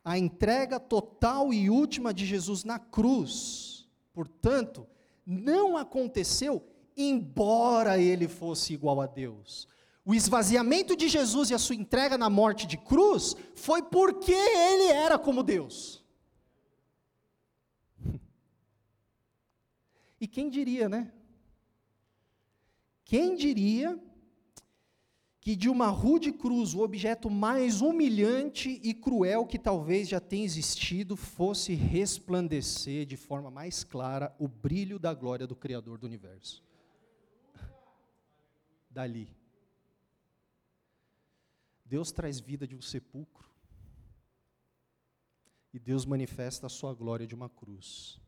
[0.02, 4.86] A entrega total e última de Jesus na cruz, portanto,
[5.26, 9.68] não aconteceu embora ele fosse igual a Deus.
[10.04, 14.88] O esvaziamento de Jesus e a sua entrega na morte de cruz foi porque ele
[14.88, 16.02] era como Deus.
[20.20, 21.12] E quem diria, né?
[23.04, 24.00] Quem diria
[25.40, 30.44] que de uma rude cruz, o objeto mais humilhante e cruel que talvez já tenha
[30.44, 36.62] existido, fosse resplandecer de forma mais clara o brilho da glória do Criador do universo.
[38.88, 39.41] Dali.
[41.92, 43.46] Deus traz vida de um sepulcro.
[45.74, 48.18] E Deus manifesta a sua glória de uma cruz.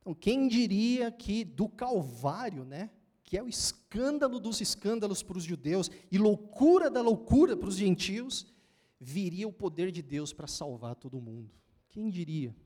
[0.00, 2.90] Então, quem diria que do Calvário, né,
[3.22, 7.76] que é o escândalo dos escândalos para os judeus e loucura da loucura para os
[7.76, 8.52] gentios,
[8.98, 11.54] viria o poder de Deus para salvar todo mundo?
[11.90, 12.56] Quem diria?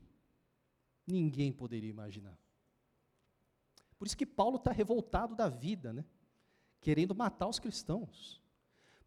[1.06, 2.38] Ninguém poderia imaginar.
[3.98, 6.02] Por isso que Paulo está revoltado da vida, né?
[6.80, 8.40] querendo matar os cristãos.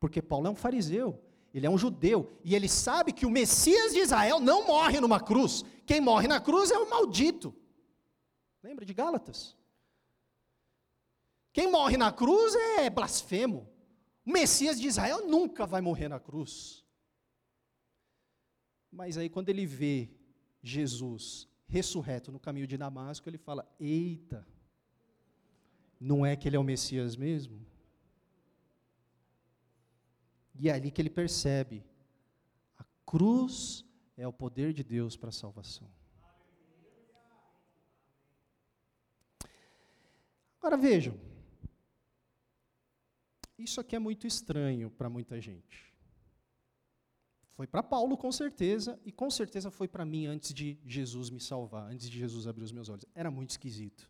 [0.03, 1.17] Porque Paulo é um fariseu,
[1.53, 5.17] ele é um judeu, e ele sabe que o Messias de Israel não morre numa
[5.17, 5.63] cruz.
[5.85, 7.55] Quem morre na cruz é o maldito.
[8.61, 9.55] Lembra de Gálatas?
[11.53, 13.65] Quem morre na cruz é blasfemo.
[14.25, 16.83] O Messias de Israel nunca vai morrer na cruz.
[18.91, 20.09] Mas aí, quando ele vê
[20.61, 24.45] Jesus ressurreto no caminho de Damasco, ele fala: Eita,
[25.97, 27.71] não é que ele é o Messias mesmo?
[30.55, 31.83] E é ali que ele percebe:
[32.77, 33.85] a cruz
[34.15, 35.89] é o poder de Deus para a salvação.
[40.59, 41.19] Agora vejam,
[43.57, 45.93] isso aqui é muito estranho para muita gente.
[47.55, 51.39] Foi para Paulo, com certeza, e com certeza foi para mim antes de Jesus me
[51.39, 53.05] salvar, antes de Jesus abrir os meus olhos.
[53.13, 54.09] Era muito esquisito.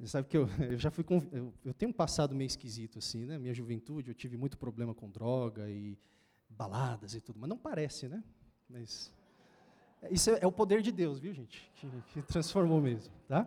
[0.00, 1.04] Você sabe que eu, eu já fui.
[1.30, 3.38] Eu, eu, tenho um passado meio esquisito, assim, né?
[3.38, 5.96] Minha juventude, eu tive muito problema com droga e
[6.48, 8.24] baladas e tudo, mas não parece, né?
[8.68, 9.12] Mas.
[10.10, 11.70] Isso é, é o poder de Deus, viu, gente?
[11.74, 13.46] Que, que transformou mesmo, tá?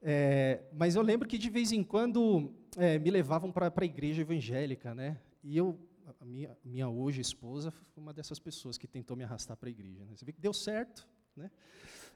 [0.00, 4.22] É, mas eu lembro que de vez em quando é, me levavam para a igreja
[4.22, 5.18] evangélica, né?
[5.42, 5.76] E eu,
[6.20, 9.70] a minha, minha hoje esposa foi uma dessas pessoas que tentou me arrastar para a
[9.70, 10.04] igreja.
[10.04, 10.12] Né?
[10.14, 11.50] Você vê que deu certo, né?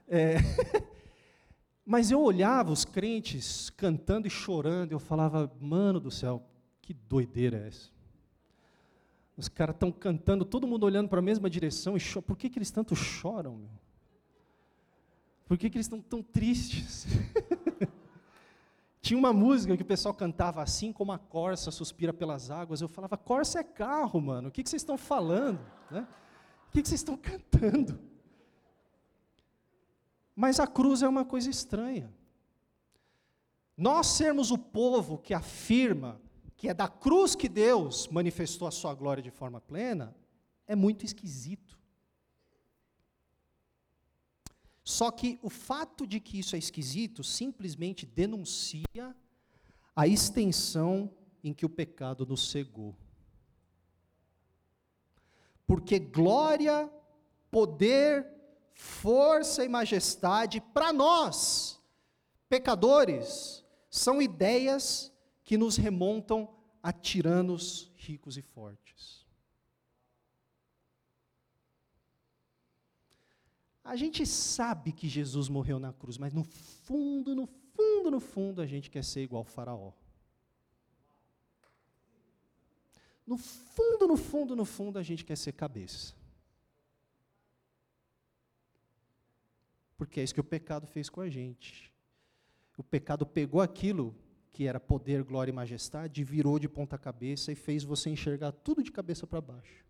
[0.07, 0.37] É,
[1.85, 6.42] mas eu olhava os crentes cantando e chorando, eu falava, mano do céu,
[6.81, 7.90] que doideira é essa?
[9.37, 12.59] Os caras estão cantando, todo mundo olhando para a mesma direção, e por que, que
[12.59, 13.83] eles tanto choram, meu?
[15.46, 17.07] Por que, que eles estão tão tristes?
[19.02, 22.81] Tinha uma música que o pessoal cantava assim como a corça suspira pelas águas.
[22.81, 24.48] Eu falava, corça é carro, mano.
[24.48, 25.61] O que, que vocês estão falando?
[25.90, 26.07] Né?
[26.69, 27.98] O que, que vocês estão cantando?
[30.35, 32.13] Mas a cruz é uma coisa estranha.
[33.77, 36.21] Nós sermos o povo que afirma
[36.63, 40.15] que é da cruz que Deus manifestou a sua glória de forma plena,
[40.65, 41.77] é muito esquisito.
[44.85, 49.17] Só que o fato de que isso é esquisito simplesmente denuncia
[49.95, 51.13] a extensão
[51.43, 52.97] em que o pecado nos cegou.
[55.67, 56.89] Porque glória,
[57.51, 58.25] poder,
[58.75, 61.81] força e majestade para nós,
[62.48, 65.12] pecadores, são ideias
[65.44, 66.48] que nos remontam
[66.83, 69.27] a tiranos ricos e fortes.
[73.85, 78.62] A gente sabe que Jesus morreu na cruz, mas no fundo, no fundo, no fundo,
[78.62, 79.92] a gente quer ser igual ao Faraó.
[83.27, 86.14] No fundo, no fundo, no fundo, a gente quer ser cabeça.
[90.03, 91.94] Porque é isso que o pecado fez com a gente.
[92.77, 94.13] O pecado pegou aquilo
[94.50, 98.83] que era poder, glória e majestade, virou de ponta cabeça e fez você enxergar tudo
[98.83, 99.87] de cabeça para baixo.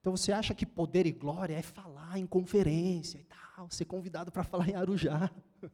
[0.00, 4.32] Então você acha que poder e glória é falar em conferência e tal, ser convidado
[4.32, 5.30] para falar em Arujá.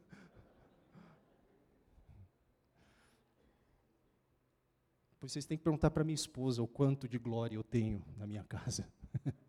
[5.21, 8.27] Pois vocês têm que perguntar para minha esposa o quanto de glória eu tenho na
[8.27, 8.87] minha casa.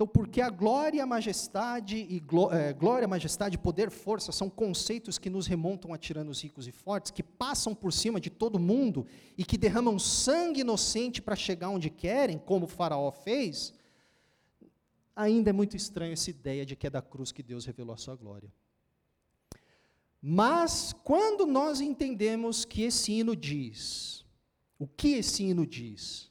[0.00, 5.18] Então, porque a glória, a majestade e gló é, glória, majestade, poder, força são conceitos
[5.18, 9.06] que nos remontam a tiranos ricos e fortes, que passam por cima de todo mundo
[9.36, 13.74] e que derramam sangue inocente para chegar onde querem, como o faraó fez,
[15.14, 17.98] ainda é muito estranho essa ideia de que é da cruz que Deus revelou a
[17.98, 18.50] sua glória.
[20.22, 24.24] Mas quando nós entendemos que esse hino diz,
[24.78, 26.29] o que esse hino diz?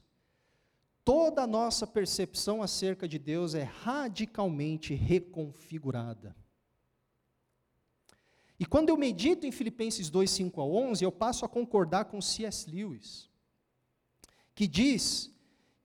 [1.04, 6.36] Toda a nossa percepção acerca de Deus é radicalmente reconfigurada.
[8.58, 12.20] E quando eu medito em Filipenses 2, 5 a 11, eu passo a concordar com
[12.20, 12.70] C.S.
[12.70, 13.30] Lewis,
[14.54, 15.30] que diz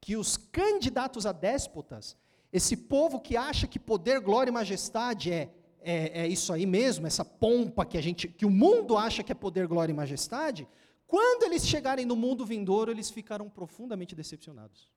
[0.01, 2.17] que os candidatos a déspotas,
[2.51, 5.49] esse povo que acha que poder, glória e majestade é,
[5.81, 9.31] é, é isso aí mesmo, essa pompa que a gente, que o mundo acha que
[9.31, 10.67] é poder, glória e majestade,
[11.07, 14.91] quando eles chegarem no mundo vindouro, eles ficarão profundamente decepcionados.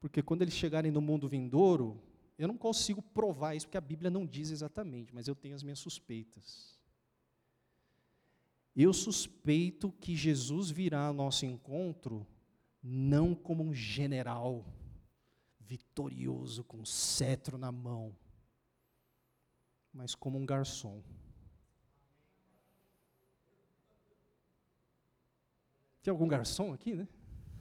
[0.00, 2.00] Porque quando eles chegarem no mundo vindouro,
[2.38, 5.62] eu não consigo provar isso, porque a Bíblia não diz exatamente, mas eu tenho as
[5.62, 6.78] minhas suspeitas.
[8.76, 12.24] Eu suspeito que Jesus virá ao nosso encontro
[12.80, 14.64] não como um general
[15.58, 18.16] vitorioso com cetro na mão,
[19.92, 21.02] mas como um garçom.
[26.00, 27.08] Tem algum garçom aqui, né?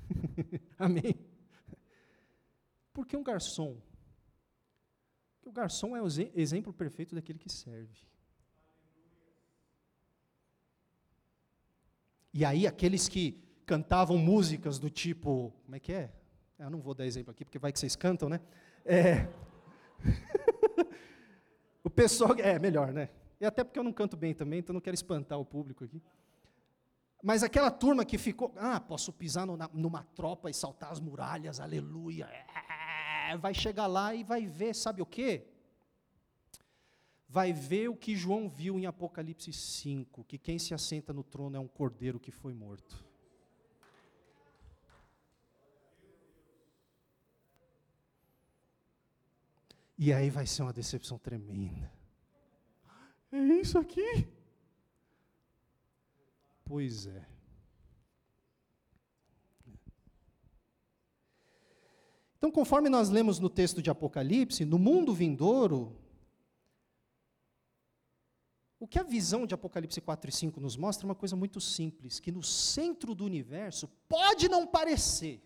[0.78, 1.27] Amém.
[2.98, 3.78] Por que um garçom?
[5.36, 7.96] Porque o garçom é o exemplo perfeito daquele que serve.
[12.34, 15.54] E aí, aqueles que cantavam músicas do tipo.
[15.64, 16.12] Como é que é?
[16.58, 18.42] Eu não vou dar exemplo aqui, porque vai que vocês cantam, né?
[18.84, 19.28] É.
[21.84, 22.34] o pessoal.
[22.40, 23.12] É, melhor, né?
[23.40, 26.02] E até porque eu não canto bem também, então não quero espantar o público aqui.
[27.22, 28.52] Mas aquela turma que ficou.
[28.58, 32.28] Ah, posso pisar no, numa tropa e saltar as muralhas, aleluia.
[33.28, 35.46] É vai chegar lá e vai ver, sabe o quê?
[37.28, 41.58] Vai ver o que João viu em Apocalipse 5, que quem se assenta no trono
[41.58, 43.06] é um cordeiro que foi morto.
[49.98, 51.92] E aí vai ser uma decepção tremenda.
[53.32, 54.28] É isso aqui?
[56.64, 57.37] Pois é.
[62.38, 65.98] Então, conforme nós lemos no texto de Apocalipse, no mundo vindouro,
[68.80, 71.60] o que a visão de Apocalipse 4 e 5 nos mostra é uma coisa muito
[71.60, 75.42] simples, que no centro do universo pode não parecer,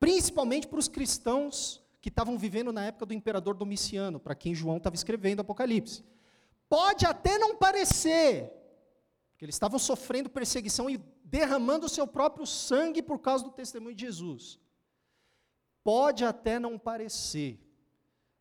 [0.00, 4.78] principalmente para os cristãos que estavam vivendo na época do imperador Domiciano, para quem João
[4.78, 6.02] estava escrevendo Apocalipse.
[6.66, 8.50] Pode até não parecer,
[9.30, 13.94] porque eles estavam sofrendo perseguição e derramando o seu próprio sangue por causa do testemunho
[13.94, 14.58] de Jesus.
[15.84, 17.60] Pode até não parecer,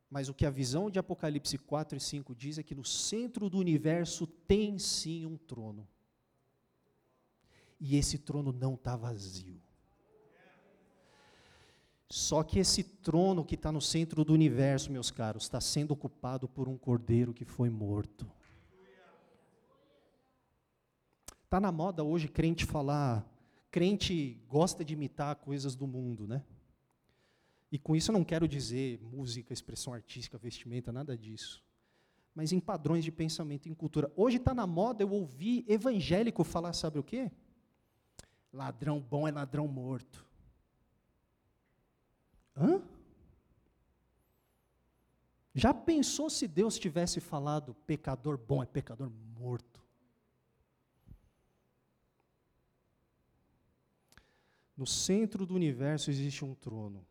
[0.09, 3.49] mas o que a visão de Apocalipse 4 e 5 diz é que no centro
[3.49, 5.85] do universo tem sim um trono.
[7.77, 9.61] E esse trono não está vazio.
[12.09, 16.47] Só que esse trono que está no centro do universo, meus caros, está sendo ocupado
[16.47, 18.31] por um cordeiro que foi morto.
[21.43, 23.27] Está na moda hoje crente falar,
[23.69, 26.43] crente gosta de imitar coisas do mundo, né?
[27.73, 31.59] E com isso eu não quero dizer música, expressão artística, vestimenta, nada disso.
[32.35, 34.13] Mas em padrões de pensamento, em cultura.
[34.15, 37.31] Hoje está na moda eu ouvir evangélico falar, sabe o quê?
[38.53, 40.23] Ladrão bom é ladrão morto.
[42.55, 42.79] Hã?
[45.55, 49.81] Já pensou se Deus tivesse falado pecador bom é pecador morto?
[54.77, 57.03] No centro do universo existe um trono.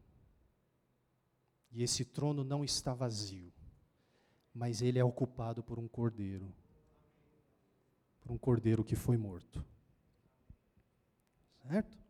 [1.72, 3.52] E esse trono não está vazio,
[4.54, 6.52] mas ele é ocupado por um cordeiro.
[8.20, 9.64] Por um cordeiro que foi morto.
[11.66, 12.02] Certo?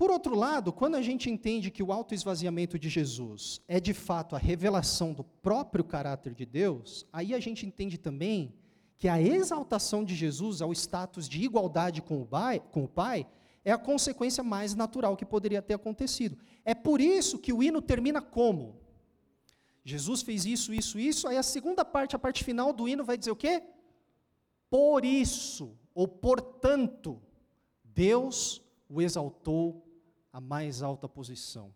[0.00, 4.34] Por outro lado, quando a gente entende que o autoesvaziamento de Jesus é de fato
[4.34, 8.54] a revelação do próprio caráter de Deus, aí a gente entende também
[8.96, 13.26] que a exaltação de Jesus ao status de igualdade com o, pai, com o Pai
[13.64, 16.38] é a consequência mais natural que poderia ter acontecido.
[16.64, 18.80] É por isso que o hino termina como?
[19.84, 23.16] Jesus fez isso, isso, isso, aí a segunda parte, a parte final do hino vai
[23.16, 23.62] dizer o quê?
[24.68, 27.20] Por isso, ou portanto,
[27.84, 29.86] Deus o exaltou
[30.32, 31.74] a mais alta posição.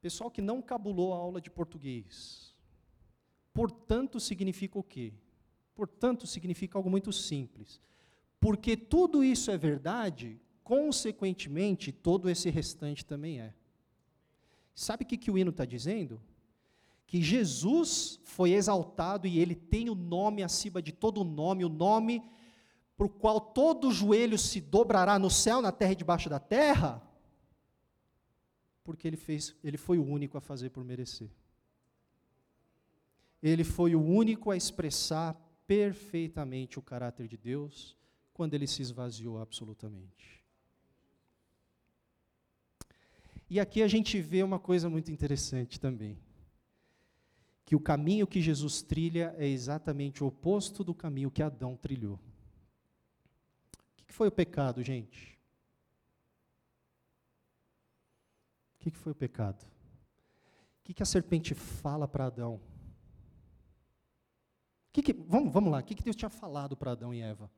[0.00, 2.54] Pessoal que não cabulou a aula de português.
[3.52, 5.12] Portanto, significa o quê?
[5.74, 7.80] Portanto, significa algo muito simples.
[8.40, 13.54] Porque tudo isso é verdade, consequentemente, todo esse restante também é.
[14.74, 16.20] Sabe o que, que o hino está dizendo?
[17.06, 22.22] Que Jesus foi exaltado e ele tem o nome acima de todo nome, o nome
[22.98, 27.02] o qual todo joelho se dobrará no céu, na terra e debaixo da terra,
[28.84, 31.30] porque ele fez, ele foi o único a fazer por merecer.
[33.42, 35.34] Ele foi o único a expressar
[35.66, 37.96] perfeitamente o caráter de Deus
[38.34, 40.38] quando ele se esvaziou absolutamente.
[43.50, 46.18] E aqui a gente vê uma coisa muito interessante também.
[47.64, 52.18] Que o caminho que Jesus trilha é exatamente o oposto do caminho que Adão trilhou.
[54.00, 55.38] O que foi o pecado, gente?
[58.76, 59.62] O que, foi o pecado?
[59.64, 62.60] O que, a serpente fala para Adão?
[64.92, 67.50] Que que, vamos, vamos lá, o que Deus tinha falado para Adão e Eva?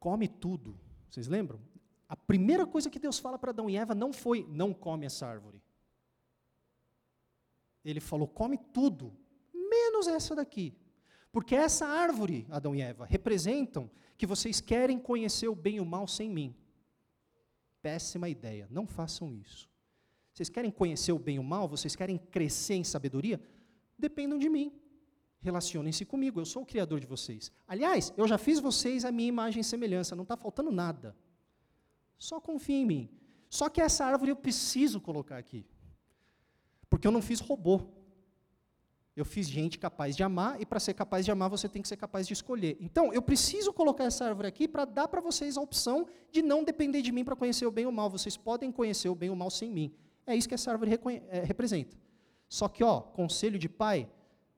[0.00, 0.76] Come tudo.
[1.08, 1.60] Vocês lembram?
[2.12, 5.26] A primeira coisa que Deus fala para Adão e Eva não foi, não come essa
[5.26, 5.62] árvore.
[7.82, 9.16] Ele falou, come tudo,
[9.54, 10.76] menos essa daqui.
[11.32, 15.86] Porque essa árvore, Adão e Eva, representam que vocês querem conhecer o bem e o
[15.86, 16.54] mal sem mim.
[17.80, 19.66] Péssima ideia, não façam isso.
[20.34, 21.66] Vocês querem conhecer o bem e o mal?
[21.66, 23.40] Vocês querem crescer em sabedoria?
[23.98, 24.70] Dependam de mim.
[25.40, 27.50] Relacionem-se comigo, eu sou o criador de vocês.
[27.66, 31.16] Aliás, eu já fiz vocês a minha imagem e semelhança, não está faltando nada.
[32.22, 33.10] Só confie em mim.
[33.50, 35.66] Só que essa árvore eu preciso colocar aqui.
[36.88, 37.80] Porque eu não fiz robô.
[39.16, 41.88] Eu fiz gente capaz de amar, e para ser capaz de amar, você tem que
[41.88, 42.76] ser capaz de escolher.
[42.80, 46.62] Então, eu preciso colocar essa árvore aqui para dar para vocês a opção de não
[46.62, 48.08] depender de mim para conhecer o bem e o mal.
[48.08, 49.92] Vocês podem conhecer o bem e o mal sem mim.
[50.24, 50.92] É isso que essa árvore
[51.28, 51.96] é, representa.
[52.48, 54.08] Só que, ó, conselho de pai,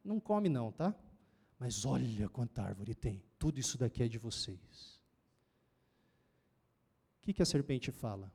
[0.05, 0.95] não come não, tá?
[1.59, 3.23] Mas olha quanta árvore tem.
[3.39, 4.94] Tudo isso daqui é de vocês.
[7.25, 8.31] Que, que a serpente fala?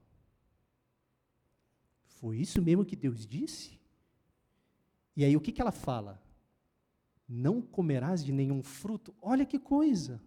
[2.06, 3.80] Foi isso mesmo que Deus disse?
[5.16, 6.20] E aí o que, que ela fala?
[7.28, 9.14] Não comerás de nenhum fruto.
[9.22, 10.20] Olha que coisa.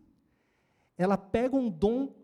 [0.97, 2.15] Ela pega um dom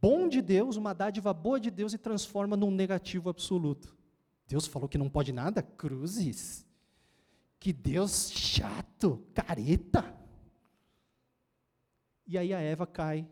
[0.00, 3.94] bom de Deus, uma dádiva boa de Deus e transforma num negativo absoluto.
[4.48, 5.62] Deus falou que não pode nada?
[5.62, 6.66] Cruzes.
[7.60, 10.18] Que Deus chato, careta.
[12.26, 13.28] E aí a Eva cai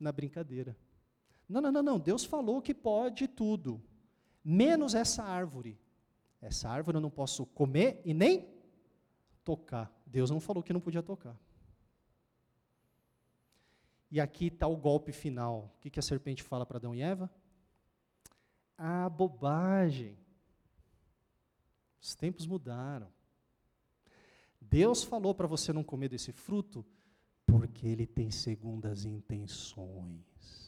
[0.00, 0.76] na brincadeira.
[1.48, 1.98] Não, não, não, não.
[1.98, 3.82] Deus falou que pode tudo,
[4.44, 5.78] menos essa árvore.
[6.40, 8.48] Essa árvore eu não posso comer e nem
[9.44, 9.90] tocar.
[10.06, 11.36] Deus não falou que não podia tocar.
[14.10, 15.72] E aqui está o golpe final.
[15.76, 17.30] O que, que a serpente fala para Adão e Eva?
[18.76, 20.16] Ah, bobagem.
[22.00, 23.08] Os tempos mudaram.
[24.60, 26.84] Deus falou para você não comer desse fruto
[27.46, 30.67] porque ele tem segundas intenções.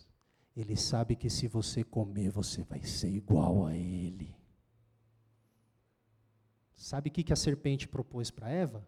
[0.56, 4.34] Ele sabe que se você comer, você vai ser igual a ele.
[6.74, 8.86] Sabe o que, que a serpente propôs para Eva?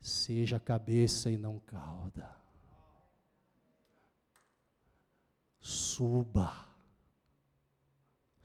[0.00, 2.34] Seja cabeça e não cauda.
[5.60, 6.70] Suba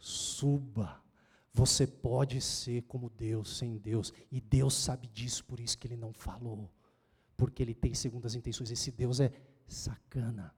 [0.06, 1.02] suba.
[1.54, 4.14] Você pode ser como Deus sem Deus.
[4.32, 6.70] E Deus sabe disso, por isso que ele não falou.
[7.36, 8.70] Porque ele tem segundas intenções.
[8.70, 9.32] Esse Deus é
[9.68, 10.54] sacana.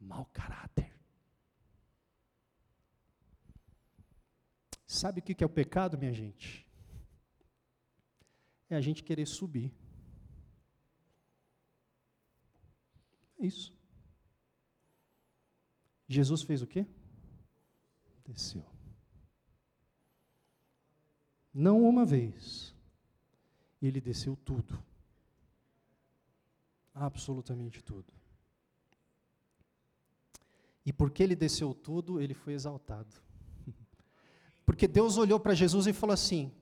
[0.00, 0.92] Mau caráter.
[4.86, 6.66] Sabe o que é o pecado, minha gente?
[8.68, 9.72] É a gente querer subir.
[13.38, 13.76] É isso.
[16.08, 16.86] Jesus fez o quê?
[18.26, 18.64] desceu.
[21.52, 22.74] Não uma vez.
[23.80, 24.82] Ele desceu tudo.
[26.92, 28.12] Absolutamente tudo.
[30.86, 33.12] E porque ele desceu tudo, ele foi exaltado.
[34.64, 36.52] Porque Deus olhou para Jesus e falou assim: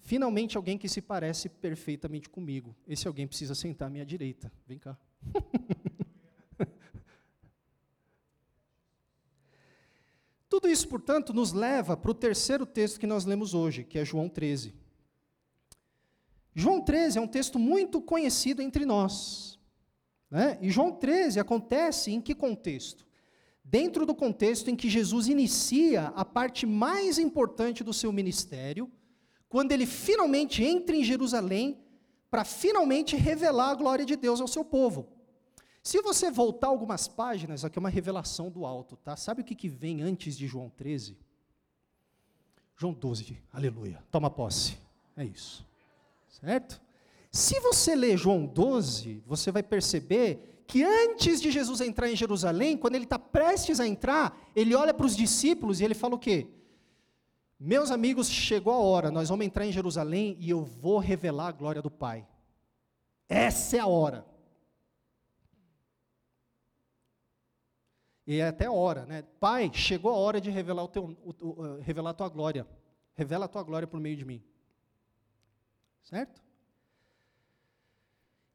[0.00, 2.74] finalmente alguém que se parece perfeitamente comigo.
[2.88, 4.50] Esse alguém precisa sentar à minha direita.
[4.66, 4.98] Vem cá.
[10.48, 14.04] Tudo isso, portanto, nos leva para o terceiro texto que nós lemos hoje, que é
[14.04, 14.74] João 13.
[16.54, 19.57] João 13 é um texto muito conhecido entre nós.
[20.30, 20.58] Né?
[20.60, 23.06] E João 13 acontece em que contexto?
[23.64, 28.90] Dentro do contexto em que Jesus inicia a parte mais importante do seu ministério,
[29.48, 31.78] quando ele finalmente entra em Jerusalém
[32.30, 35.08] para finalmente revelar a glória de Deus ao seu povo.
[35.82, 39.16] Se você voltar algumas páginas, aqui é uma revelação do alto, tá?
[39.16, 41.16] Sabe o que, que vem antes de João 13?
[42.76, 44.78] João 12, aleluia, toma posse.
[45.16, 45.66] É isso.
[46.28, 46.80] Certo?
[47.30, 52.76] Se você ler João 12, você vai perceber que antes de Jesus entrar em Jerusalém,
[52.76, 56.18] quando ele está prestes a entrar, ele olha para os discípulos e ele fala o
[56.18, 56.46] quê?
[57.58, 61.52] Meus amigos, chegou a hora, nós vamos entrar em Jerusalém e eu vou revelar a
[61.52, 62.26] glória do Pai.
[63.28, 64.24] Essa é a hora.
[68.26, 69.22] E é até hora, né?
[69.40, 72.66] Pai, chegou a hora de revelar, o teu, o, o, revelar a tua glória.
[73.14, 74.42] Revela a tua glória por meio de mim.
[76.02, 76.42] Certo?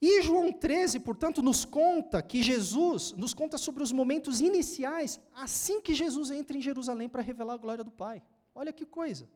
[0.06, 5.80] E João 13, portanto, nos conta que Jesus, nos conta sobre os momentos iniciais, assim
[5.80, 8.22] que Jesus entra em Jerusalém para revelar a glória do Pai.
[8.54, 9.30] Olha que coisa.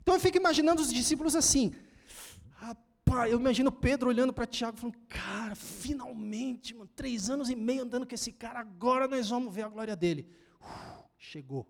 [0.00, 1.74] Então eu fico imaginando os discípulos assim.
[2.52, 7.82] Rapaz, eu imagino Pedro olhando para Tiago falando: Cara, finalmente, mano, três anos e meio
[7.82, 10.26] andando com esse cara, agora nós vamos ver a glória dele.
[10.58, 11.68] Uf, chegou.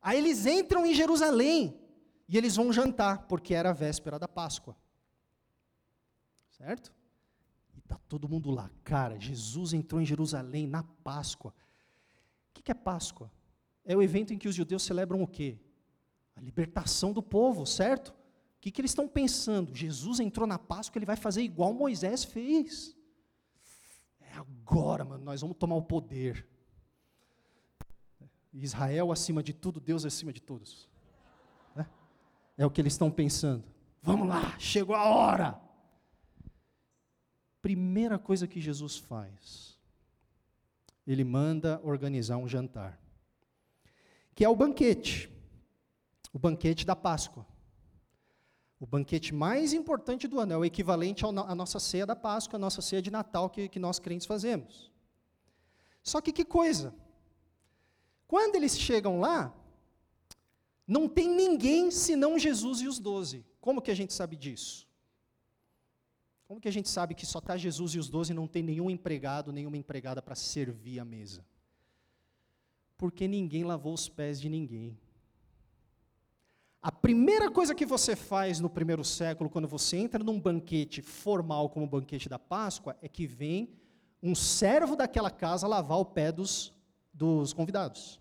[0.00, 1.76] Aí eles entram em Jerusalém
[2.28, 4.76] e eles vão jantar, porque era a véspera da Páscoa.
[6.50, 6.96] Certo?
[7.78, 8.68] E está todo mundo lá.
[8.82, 11.54] Cara, Jesus entrou em Jerusalém na Páscoa.
[12.50, 13.30] O que é Páscoa?
[13.84, 15.56] É o evento em que os judeus celebram o quê?
[16.34, 18.08] A libertação do povo, certo?
[18.08, 19.72] O que, que eles estão pensando?
[19.72, 22.96] Jesus entrou na Páscoa, ele vai fazer igual Moisés fez.
[24.20, 26.48] É agora, mano, nós vamos tomar o poder.
[28.52, 30.88] Israel acima de tudo, Deus acima de todos.
[31.76, 31.86] É,
[32.58, 33.62] é o que eles estão pensando.
[34.02, 35.67] Vamos lá, chegou a hora.
[37.60, 39.78] Primeira coisa que Jesus faz,
[41.06, 43.00] ele manda organizar um jantar,
[44.34, 45.30] que é o banquete
[46.32, 47.46] o banquete da Páscoa.
[48.80, 52.60] O banquete mais importante do ano, é o equivalente à nossa ceia da Páscoa, a
[52.60, 54.92] nossa ceia de Natal que, que nós crentes fazemos.
[56.02, 56.94] Só que que coisa?
[58.28, 59.52] Quando eles chegam lá,
[60.86, 63.44] não tem ninguém senão Jesus e os doze.
[63.60, 64.87] Como que a gente sabe disso?
[66.48, 68.62] Como que a gente sabe que só está Jesus e os doze e não tem
[68.62, 71.44] nenhum empregado, nenhuma empregada para servir a mesa?
[72.96, 74.98] Porque ninguém lavou os pés de ninguém.
[76.80, 81.68] A primeira coisa que você faz no primeiro século, quando você entra num banquete formal
[81.68, 83.74] como o banquete da Páscoa, é que vem
[84.22, 86.72] um servo daquela casa lavar o pé dos,
[87.12, 88.18] dos convidados.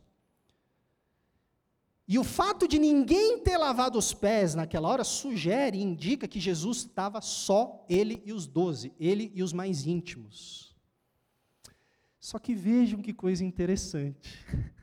[2.08, 6.78] E o fato de ninguém ter lavado os pés naquela hora sugere, indica que Jesus
[6.78, 10.74] estava só ele e os doze, ele e os mais íntimos.
[12.20, 14.30] Só que vejam que coisa interessante.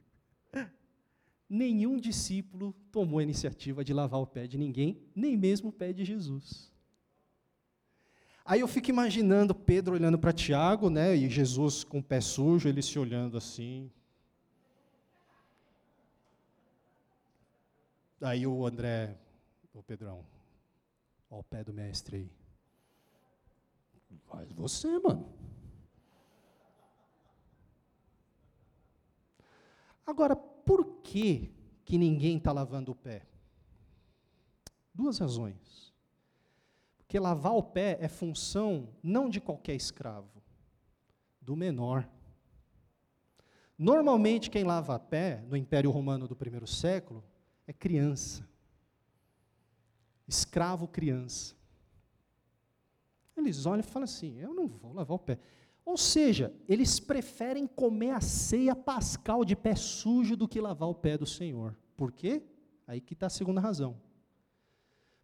[1.49, 5.93] nenhum discípulo tomou a iniciativa de lavar o pé de ninguém, nem mesmo o pé
[5.93, 6.73] de Jesus.
[8.45, 12.69] Aí eu fico imaginando Pedro olhando para Tiago, né, e Jesus com o pé sujo,
[12.69, 13.91] ele se olhando assim.
[18.21, 19.19] Aí o André,
[19.73, 20.25] o Pedrão,
[21.31, 22.31] ó o pé do mestre aí.
[24.27, 25.29] Faz você, mano.
[30.07, 31.51] Agora, por que,
[31.85, 33.27] que ninguém está lavando o pé?
[34.93, 35.93] Duas razões.
[36.99, 40.43] Porque lavar o pé é função não de qualquer escravo,
[41.41, 42.09] do menor.
[43.77, 47.25] Normalmente, quem lava a pé, no Império Romano do primeiro século,
[47.67, 48.49] é criança.
[50.27, 51.55] Escravo criança.
[53.37, 55.39] Eles olham e falam assim: eu não vou lavar o pé.
[55.85, 60.95] Ou seja, eles preferem comer a ceia pascal de pé sujo do que lavar o
[60.95, 61.77] pé do Senhor.
[61.97, 62.43] Por quê?
[62.87, 64.01] Aí que está a segunda razão.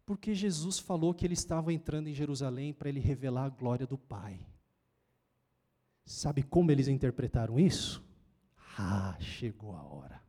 [0.05, 3.97] Porque Jesus falou que ele estava entrando em Jerusalém para ele revelar a glória do
[3.97, 4.39] Pai.
[6.05, 8.03] Sabe como eles interpretaram isso?
[8.77, 10.21] Ah, chegou a hora.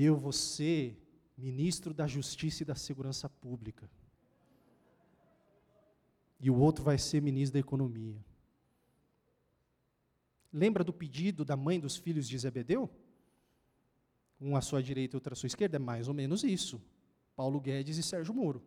[0.00, 0.96] Eu vou ser
[1.36, 3.90] ministro da Justiça e da Segurança Pública.
[6.38, 8.24] E o outro vai ser ministro da Economia.
[10.52, 12.88] Lembra do pedido da mãe dos filhos de Zebedeu?
[14.40, 15.76] Um à sua direita e outro à sua esquerda?
[15.76, 16.80] É mais ou menos isso.
[17.34, 18.62] Paulo Guedes e Sérgio Moro.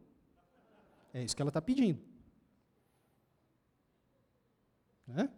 [1.13, 2.01] É isso que ela está pedindo.
[5.07, 5.29] Né?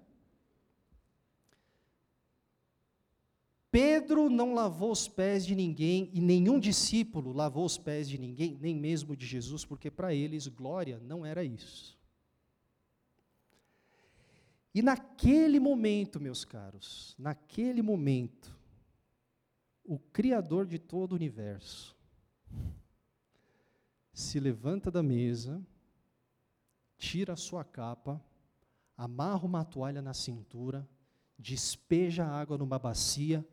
[3.74, 8.56] Pedro não lavou os pés de ninguém e nenhum discípulo lavou os pés de ninguém,
[8.62, 11.98] nem mesmo de Jesus, porque para eles glória não era isso.
[14.76, 18.56] E naquele momento, meus caros, naquele momento,
[19.84, 21.98] o Criador de todo o universo
[24.14, 25.60] se levanta da mesa,
[26.96, 28.24] tira a sua capa,
[28.96, 30.88] amarra uma toalha na cintura,
[31.40, 33.44] despeja água numa bacia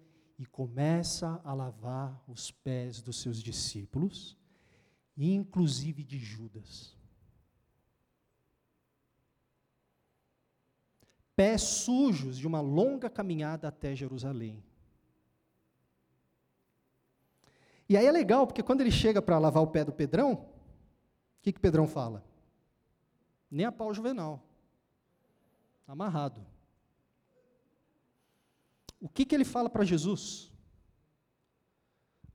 [0.40, 4.38] e começa a lavar os pés dos seus discípulos,
[5.14, 6.96] inclusive de Judas.
[11.36, 14.64] Pés sujos de uma longa caminhada até Jerusalém.
[17.86, 21.42] E aí é legal, porque quando ele chega para lavar o pé do Pedrão, o
[21.42, 22.24] que, que Pedrão fala?
[23.50, 24.42] Nem a pau juvenal.
[25.86, 26.49] Amarrado.
[29.00, 30.52] O que, que ele fala para Jesus?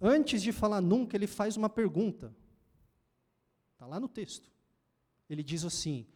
[0.01, 2.35] Antes de falar nunca, ele faz uma pergunta.
[3.73, 4.51] Está lá no texto.
[5.29, 6.07] Ele diz assim: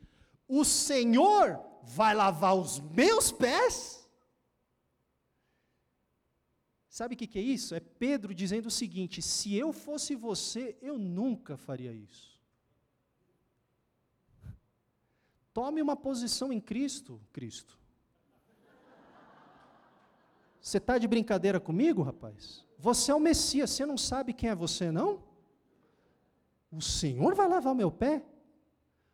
[0.47, 3.99] O Senhor vai lavar os meus pés?
[6.89, 7.73] Sabe o que, que é isso?
[7.73, 12.37] É Pedro dizendo o seguinte: se eu fosse você, eu nunca faria isso.
[15.53, 17.78] Tome uma posição em Cristo, Cristo.
[20.69, 22.63] Você está de brincadeira comigo, rapaz?
[22.77, 25.23] Você é o Messias, você não sabe quem é você, não?
[26.71, 28.23] O Senhor vai lavar meu pé?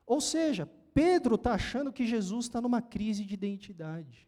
[0.06, 4.28] Ou seja, Pedro está achando que Jesus está numa crise de identidade.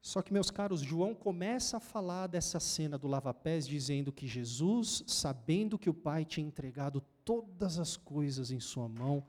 [0.00, 5.04] Só que, meus caros, João começa a falar dessa cena do lava-pés, dizendo que Jesus,
[5.06, 9.22] sabendo que o Pai tinha entregado todas as coisas em Sua mão,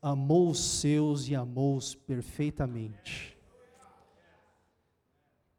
[0.00, 3.41] amou os seus e amou-os perfeitamente.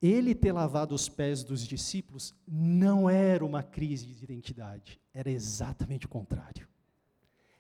[0.04, 6.08] Ele ter lavado os pés dos discípulos não era uma crise de identidade, era exatamente
[6.08, 6.68] o contrário.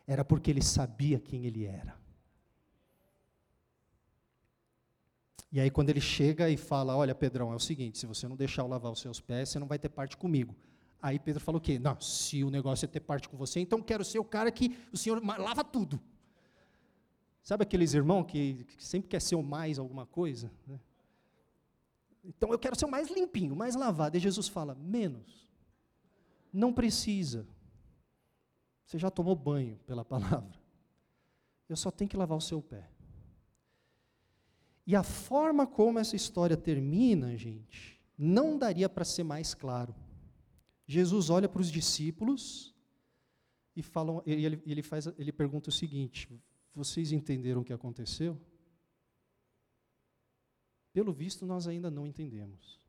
[0.05, 1.97] Era porque ele sabia quem ele era.
[5.49, 8.35] E aí, quando ele chega e fala: Olha, Pedrão, é o seguinte, se você não
[8.35, 10.53] deixar eu lavar os seus pés, você não vai ter parte comigo.
[11.01, 11.79] Aí Pedro falou o quê?
[11.79, 14.77] Não, se o negócio é ter parte com você, então quero ser o cara que
[14.91, 15.97] o senhor lava tudo.
[17.41, 20.51] Sabe aqueles irmãos que, que sempre quer ser o mais alguma coisa?
[20.67, 20.77] Né?
[22.23, 24.15] Então eu quero ser o mais limpinho, mais lavado.
[24.15, 25.49] E Jesus fala: menos.
[26.51, 27.47] Não precisa.
[28.85, 30.61] Você já tomou banho pela palavra.
[31.67, 32.89] Eu só tenho que lavar o seu pé.
[34.85, 39.95] E a forma como essa história termina, gente, não daria para ser mais claro.
[40.85, 42.75] Jesus olha para os discípulos
[43.75, 46.29] e fala, ele, ele, faz, ele pergunta o seguinte:
[46.73, 48.39] vocês entenderam o que aconteceu?
[50.93, 52.79] Pelo visto, nós ainda não entendemos.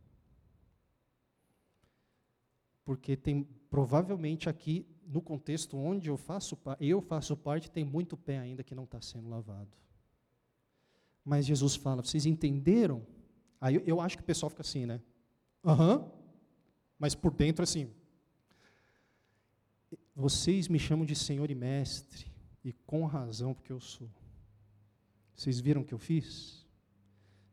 [2.84, 8.38] Porque tem provavelmente aqui, no contexto onde eu faço, eu faço parte, tem muito pé
[8.38, 9.76] ainda que não está sendo lavado.
[11.24, 13.06] Mas Jesus fala: vocês entenderam?
[13.58, 15.00] Aí eu, acho que o pessoal fica assim, né?
[15.64, 15.96] Aham.
[15.96, 16.10] Uhum.
[16.98, 17.90] Mas por dentro, assim.
[20.14, 22.30] Vocês me chamam de Senhor e Mestre,
[22.62, 24.08] e com razão, porque eu sou.
[25.34, 26.63] Vocês viram o que eu fiz?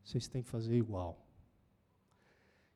[0.04, 1.18] Vocês têm que fazer igual.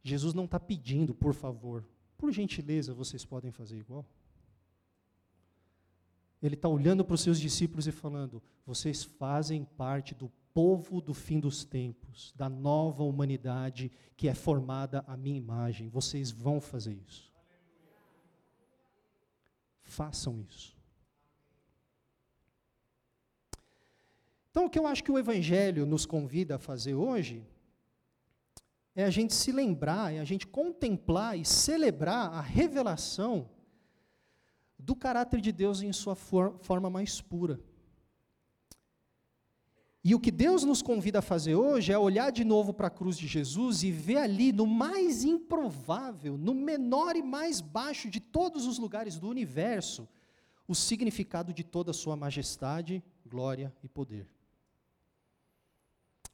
[0.03, 1.85] Jesus não está pedindo, por favor,
[2.17, 4.07] por gentileza, vocês podem fazer igual.
[6.43, 11.13] Ele está olhando para os seus discípulos e falando: vocês fazem parte do povo do
[11.13, 15.89] fim dos tempos, da nova humanidade que é formada à minha imagem.
[15.89, 17.33] Vocês vão fazer isso.
[19.83, 20.77] Façam isso.
[24.57, 27.47] Então, o que eu acho que o Evangelho nos convida a fazer hoje
[28.95, 33.51] é a gente se lembrar, é a gente contemplar e celebrar a revelação
[34.79, 37.61] do caráter de Deus em sua for forma mais pura.
[40.03, 42.91] E o que Deus nos convida a fazer hoje é olhar de novo para a
[42.99, 48.21] cruz de Jesus e ver ali, no mais improvável, no menor e mais baixo de
[48.21, 50.09] todos os lugares do universo,
[50.67, 54.35] o significado de toda a sua majestade, glória e poder.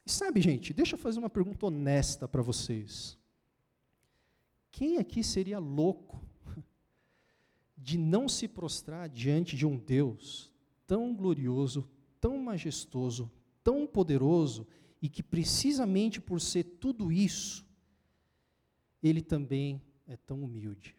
[0.05, 3.17] E sabe, gente, deixa eu fazer uma pergunta honesta para vocês.
[4.71, 6.21] Quem aqui seria louco
[7.77, 10.51] de não se prostrar diante de um Deus
[10.85, 11.89] tão glorioso,
[12.19, 13.31] tão majestoso,
[13.63, 14.67] tão poderoso
[15.01, 17.65] e que precisamente por ser tudo isso,
[19.01, 20.95] ele também é tão humilde.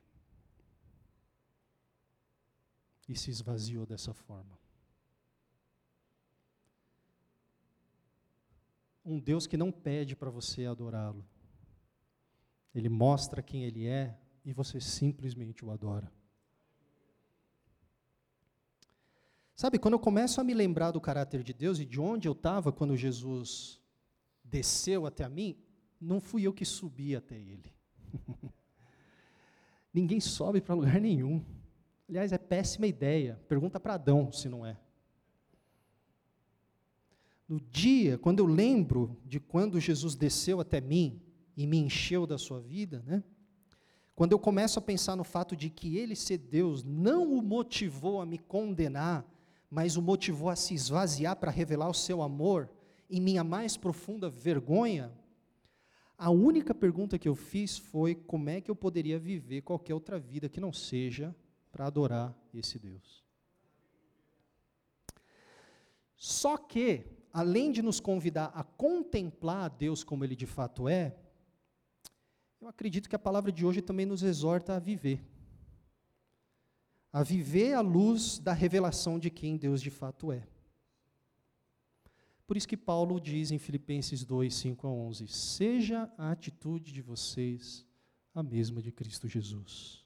[3.09, 4.59] E se esvaziou dessa forma.
[9.05, 11.24] Um Deus que não pede para você adorá-lo.
[12.74, 16.11] Ele mostra quem ele é e você simplesmente o adora.
[19.55, 22.32] Sabe, quando eu começo a me lembrar do caráter de Deus e de onde eu
[22.32, 23.80] estava quando Jesus
[24.42, 25.57] desceu até a mim,
[26.00, 27.72] não fui eu que subi até ele.
[29.94, 31.44] Ninguém sobe para lugar nenhum.
[32.09, 33.40] Aliás, é péssima ideia.
[33.48, 34.76] Pergunta para Adão se não é.
[37.49, 41.20] No dia, quando eu lembro de quando Jesus desceu até mim
[41.57, 43.22] e me encheu da sua vida, né?
[44.14, 48.20] Quando eu começo a pensar no fato de que ele ser Deus não o motivou
[48.20, 49.26] a me condenar,
[49.68, 52.70] mas o motivou a se esvaziar para revelar o seu amor
[53.11, 55.12] em minha mais profunda vergonha,
[56.16, 60.18] a única pergunta que eu fiz foi como é que eu poderia viver qualquer outra
[60.18, 61.34] vida que não seja
[61.72, 63.24] para adorar esse Deus.
[66.16, 67.05] Só que,
[67.35, 71.16] além de nos convidar a contemplar Deus como Ele de fato é,
[72.61, 75.20] eu acredito que a palavra de hoje também nos exorta a viver.
[77.12, 80.47] A viver à luz da revelação de quem Deus de fato é.
[82.47, 87.03] Por isso que Paulo diz em Filipenses 2, 5 a 11: Seja a atitude de
[87.03, 87.85] vocês
[88.35, 90.05] a mesma de Cristo Jesus.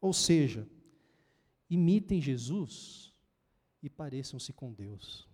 [0.00, 0.66] Ou seja,
[1.68, 3.12] imitem Jesus
[3.82, 5.29] e pareçam-se com Deus.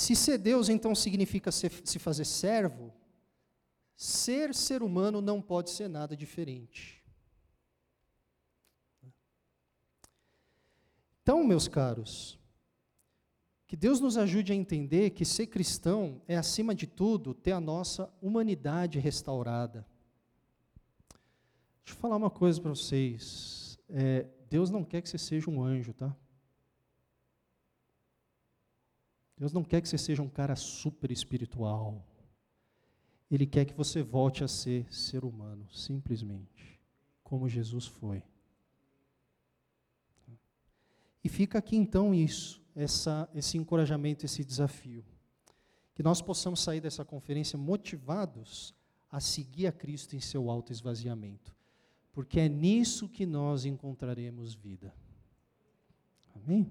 [0.00, 2.90] Se ser Deus então significa ser, se fazer servo,
[3.94, 7.04] ser ser humano não pode ser nada diferente.
[11.22, 12.40] Então, meus caros,
[13.66, 17.60] que Deus nos ajude a entender que ser cristão é, acima de tudo, ter a
[17.60, 19.86] nossa humanidade restaurada.
[21.84, 23.78] Deixa eu falar uma coisa para vocês.
[23.90, 26.16] É, Deus não quer que você seja um anjo, tá?
[29.40, 32.06] Deus não quer que você seja um cara super espiritual.
[33.30, 36.78] Ele quer que você volte a ser ser humano, simplesmente,
[37.24, 38.22] como Jesus foi.
[41.24, 45.02] E fica aqui então isso, essa, esse encorajamento, esse desafio.
[45.94, 48.74] Que nós possamos sair dessa conferência motivados
[49.10, 51.56] a seguir a Cristo em seu alto esvaziamento.
[52.12, 54.94] Porque é nisso que nós encontraremos vida.
[56.36, 56.70] Amém?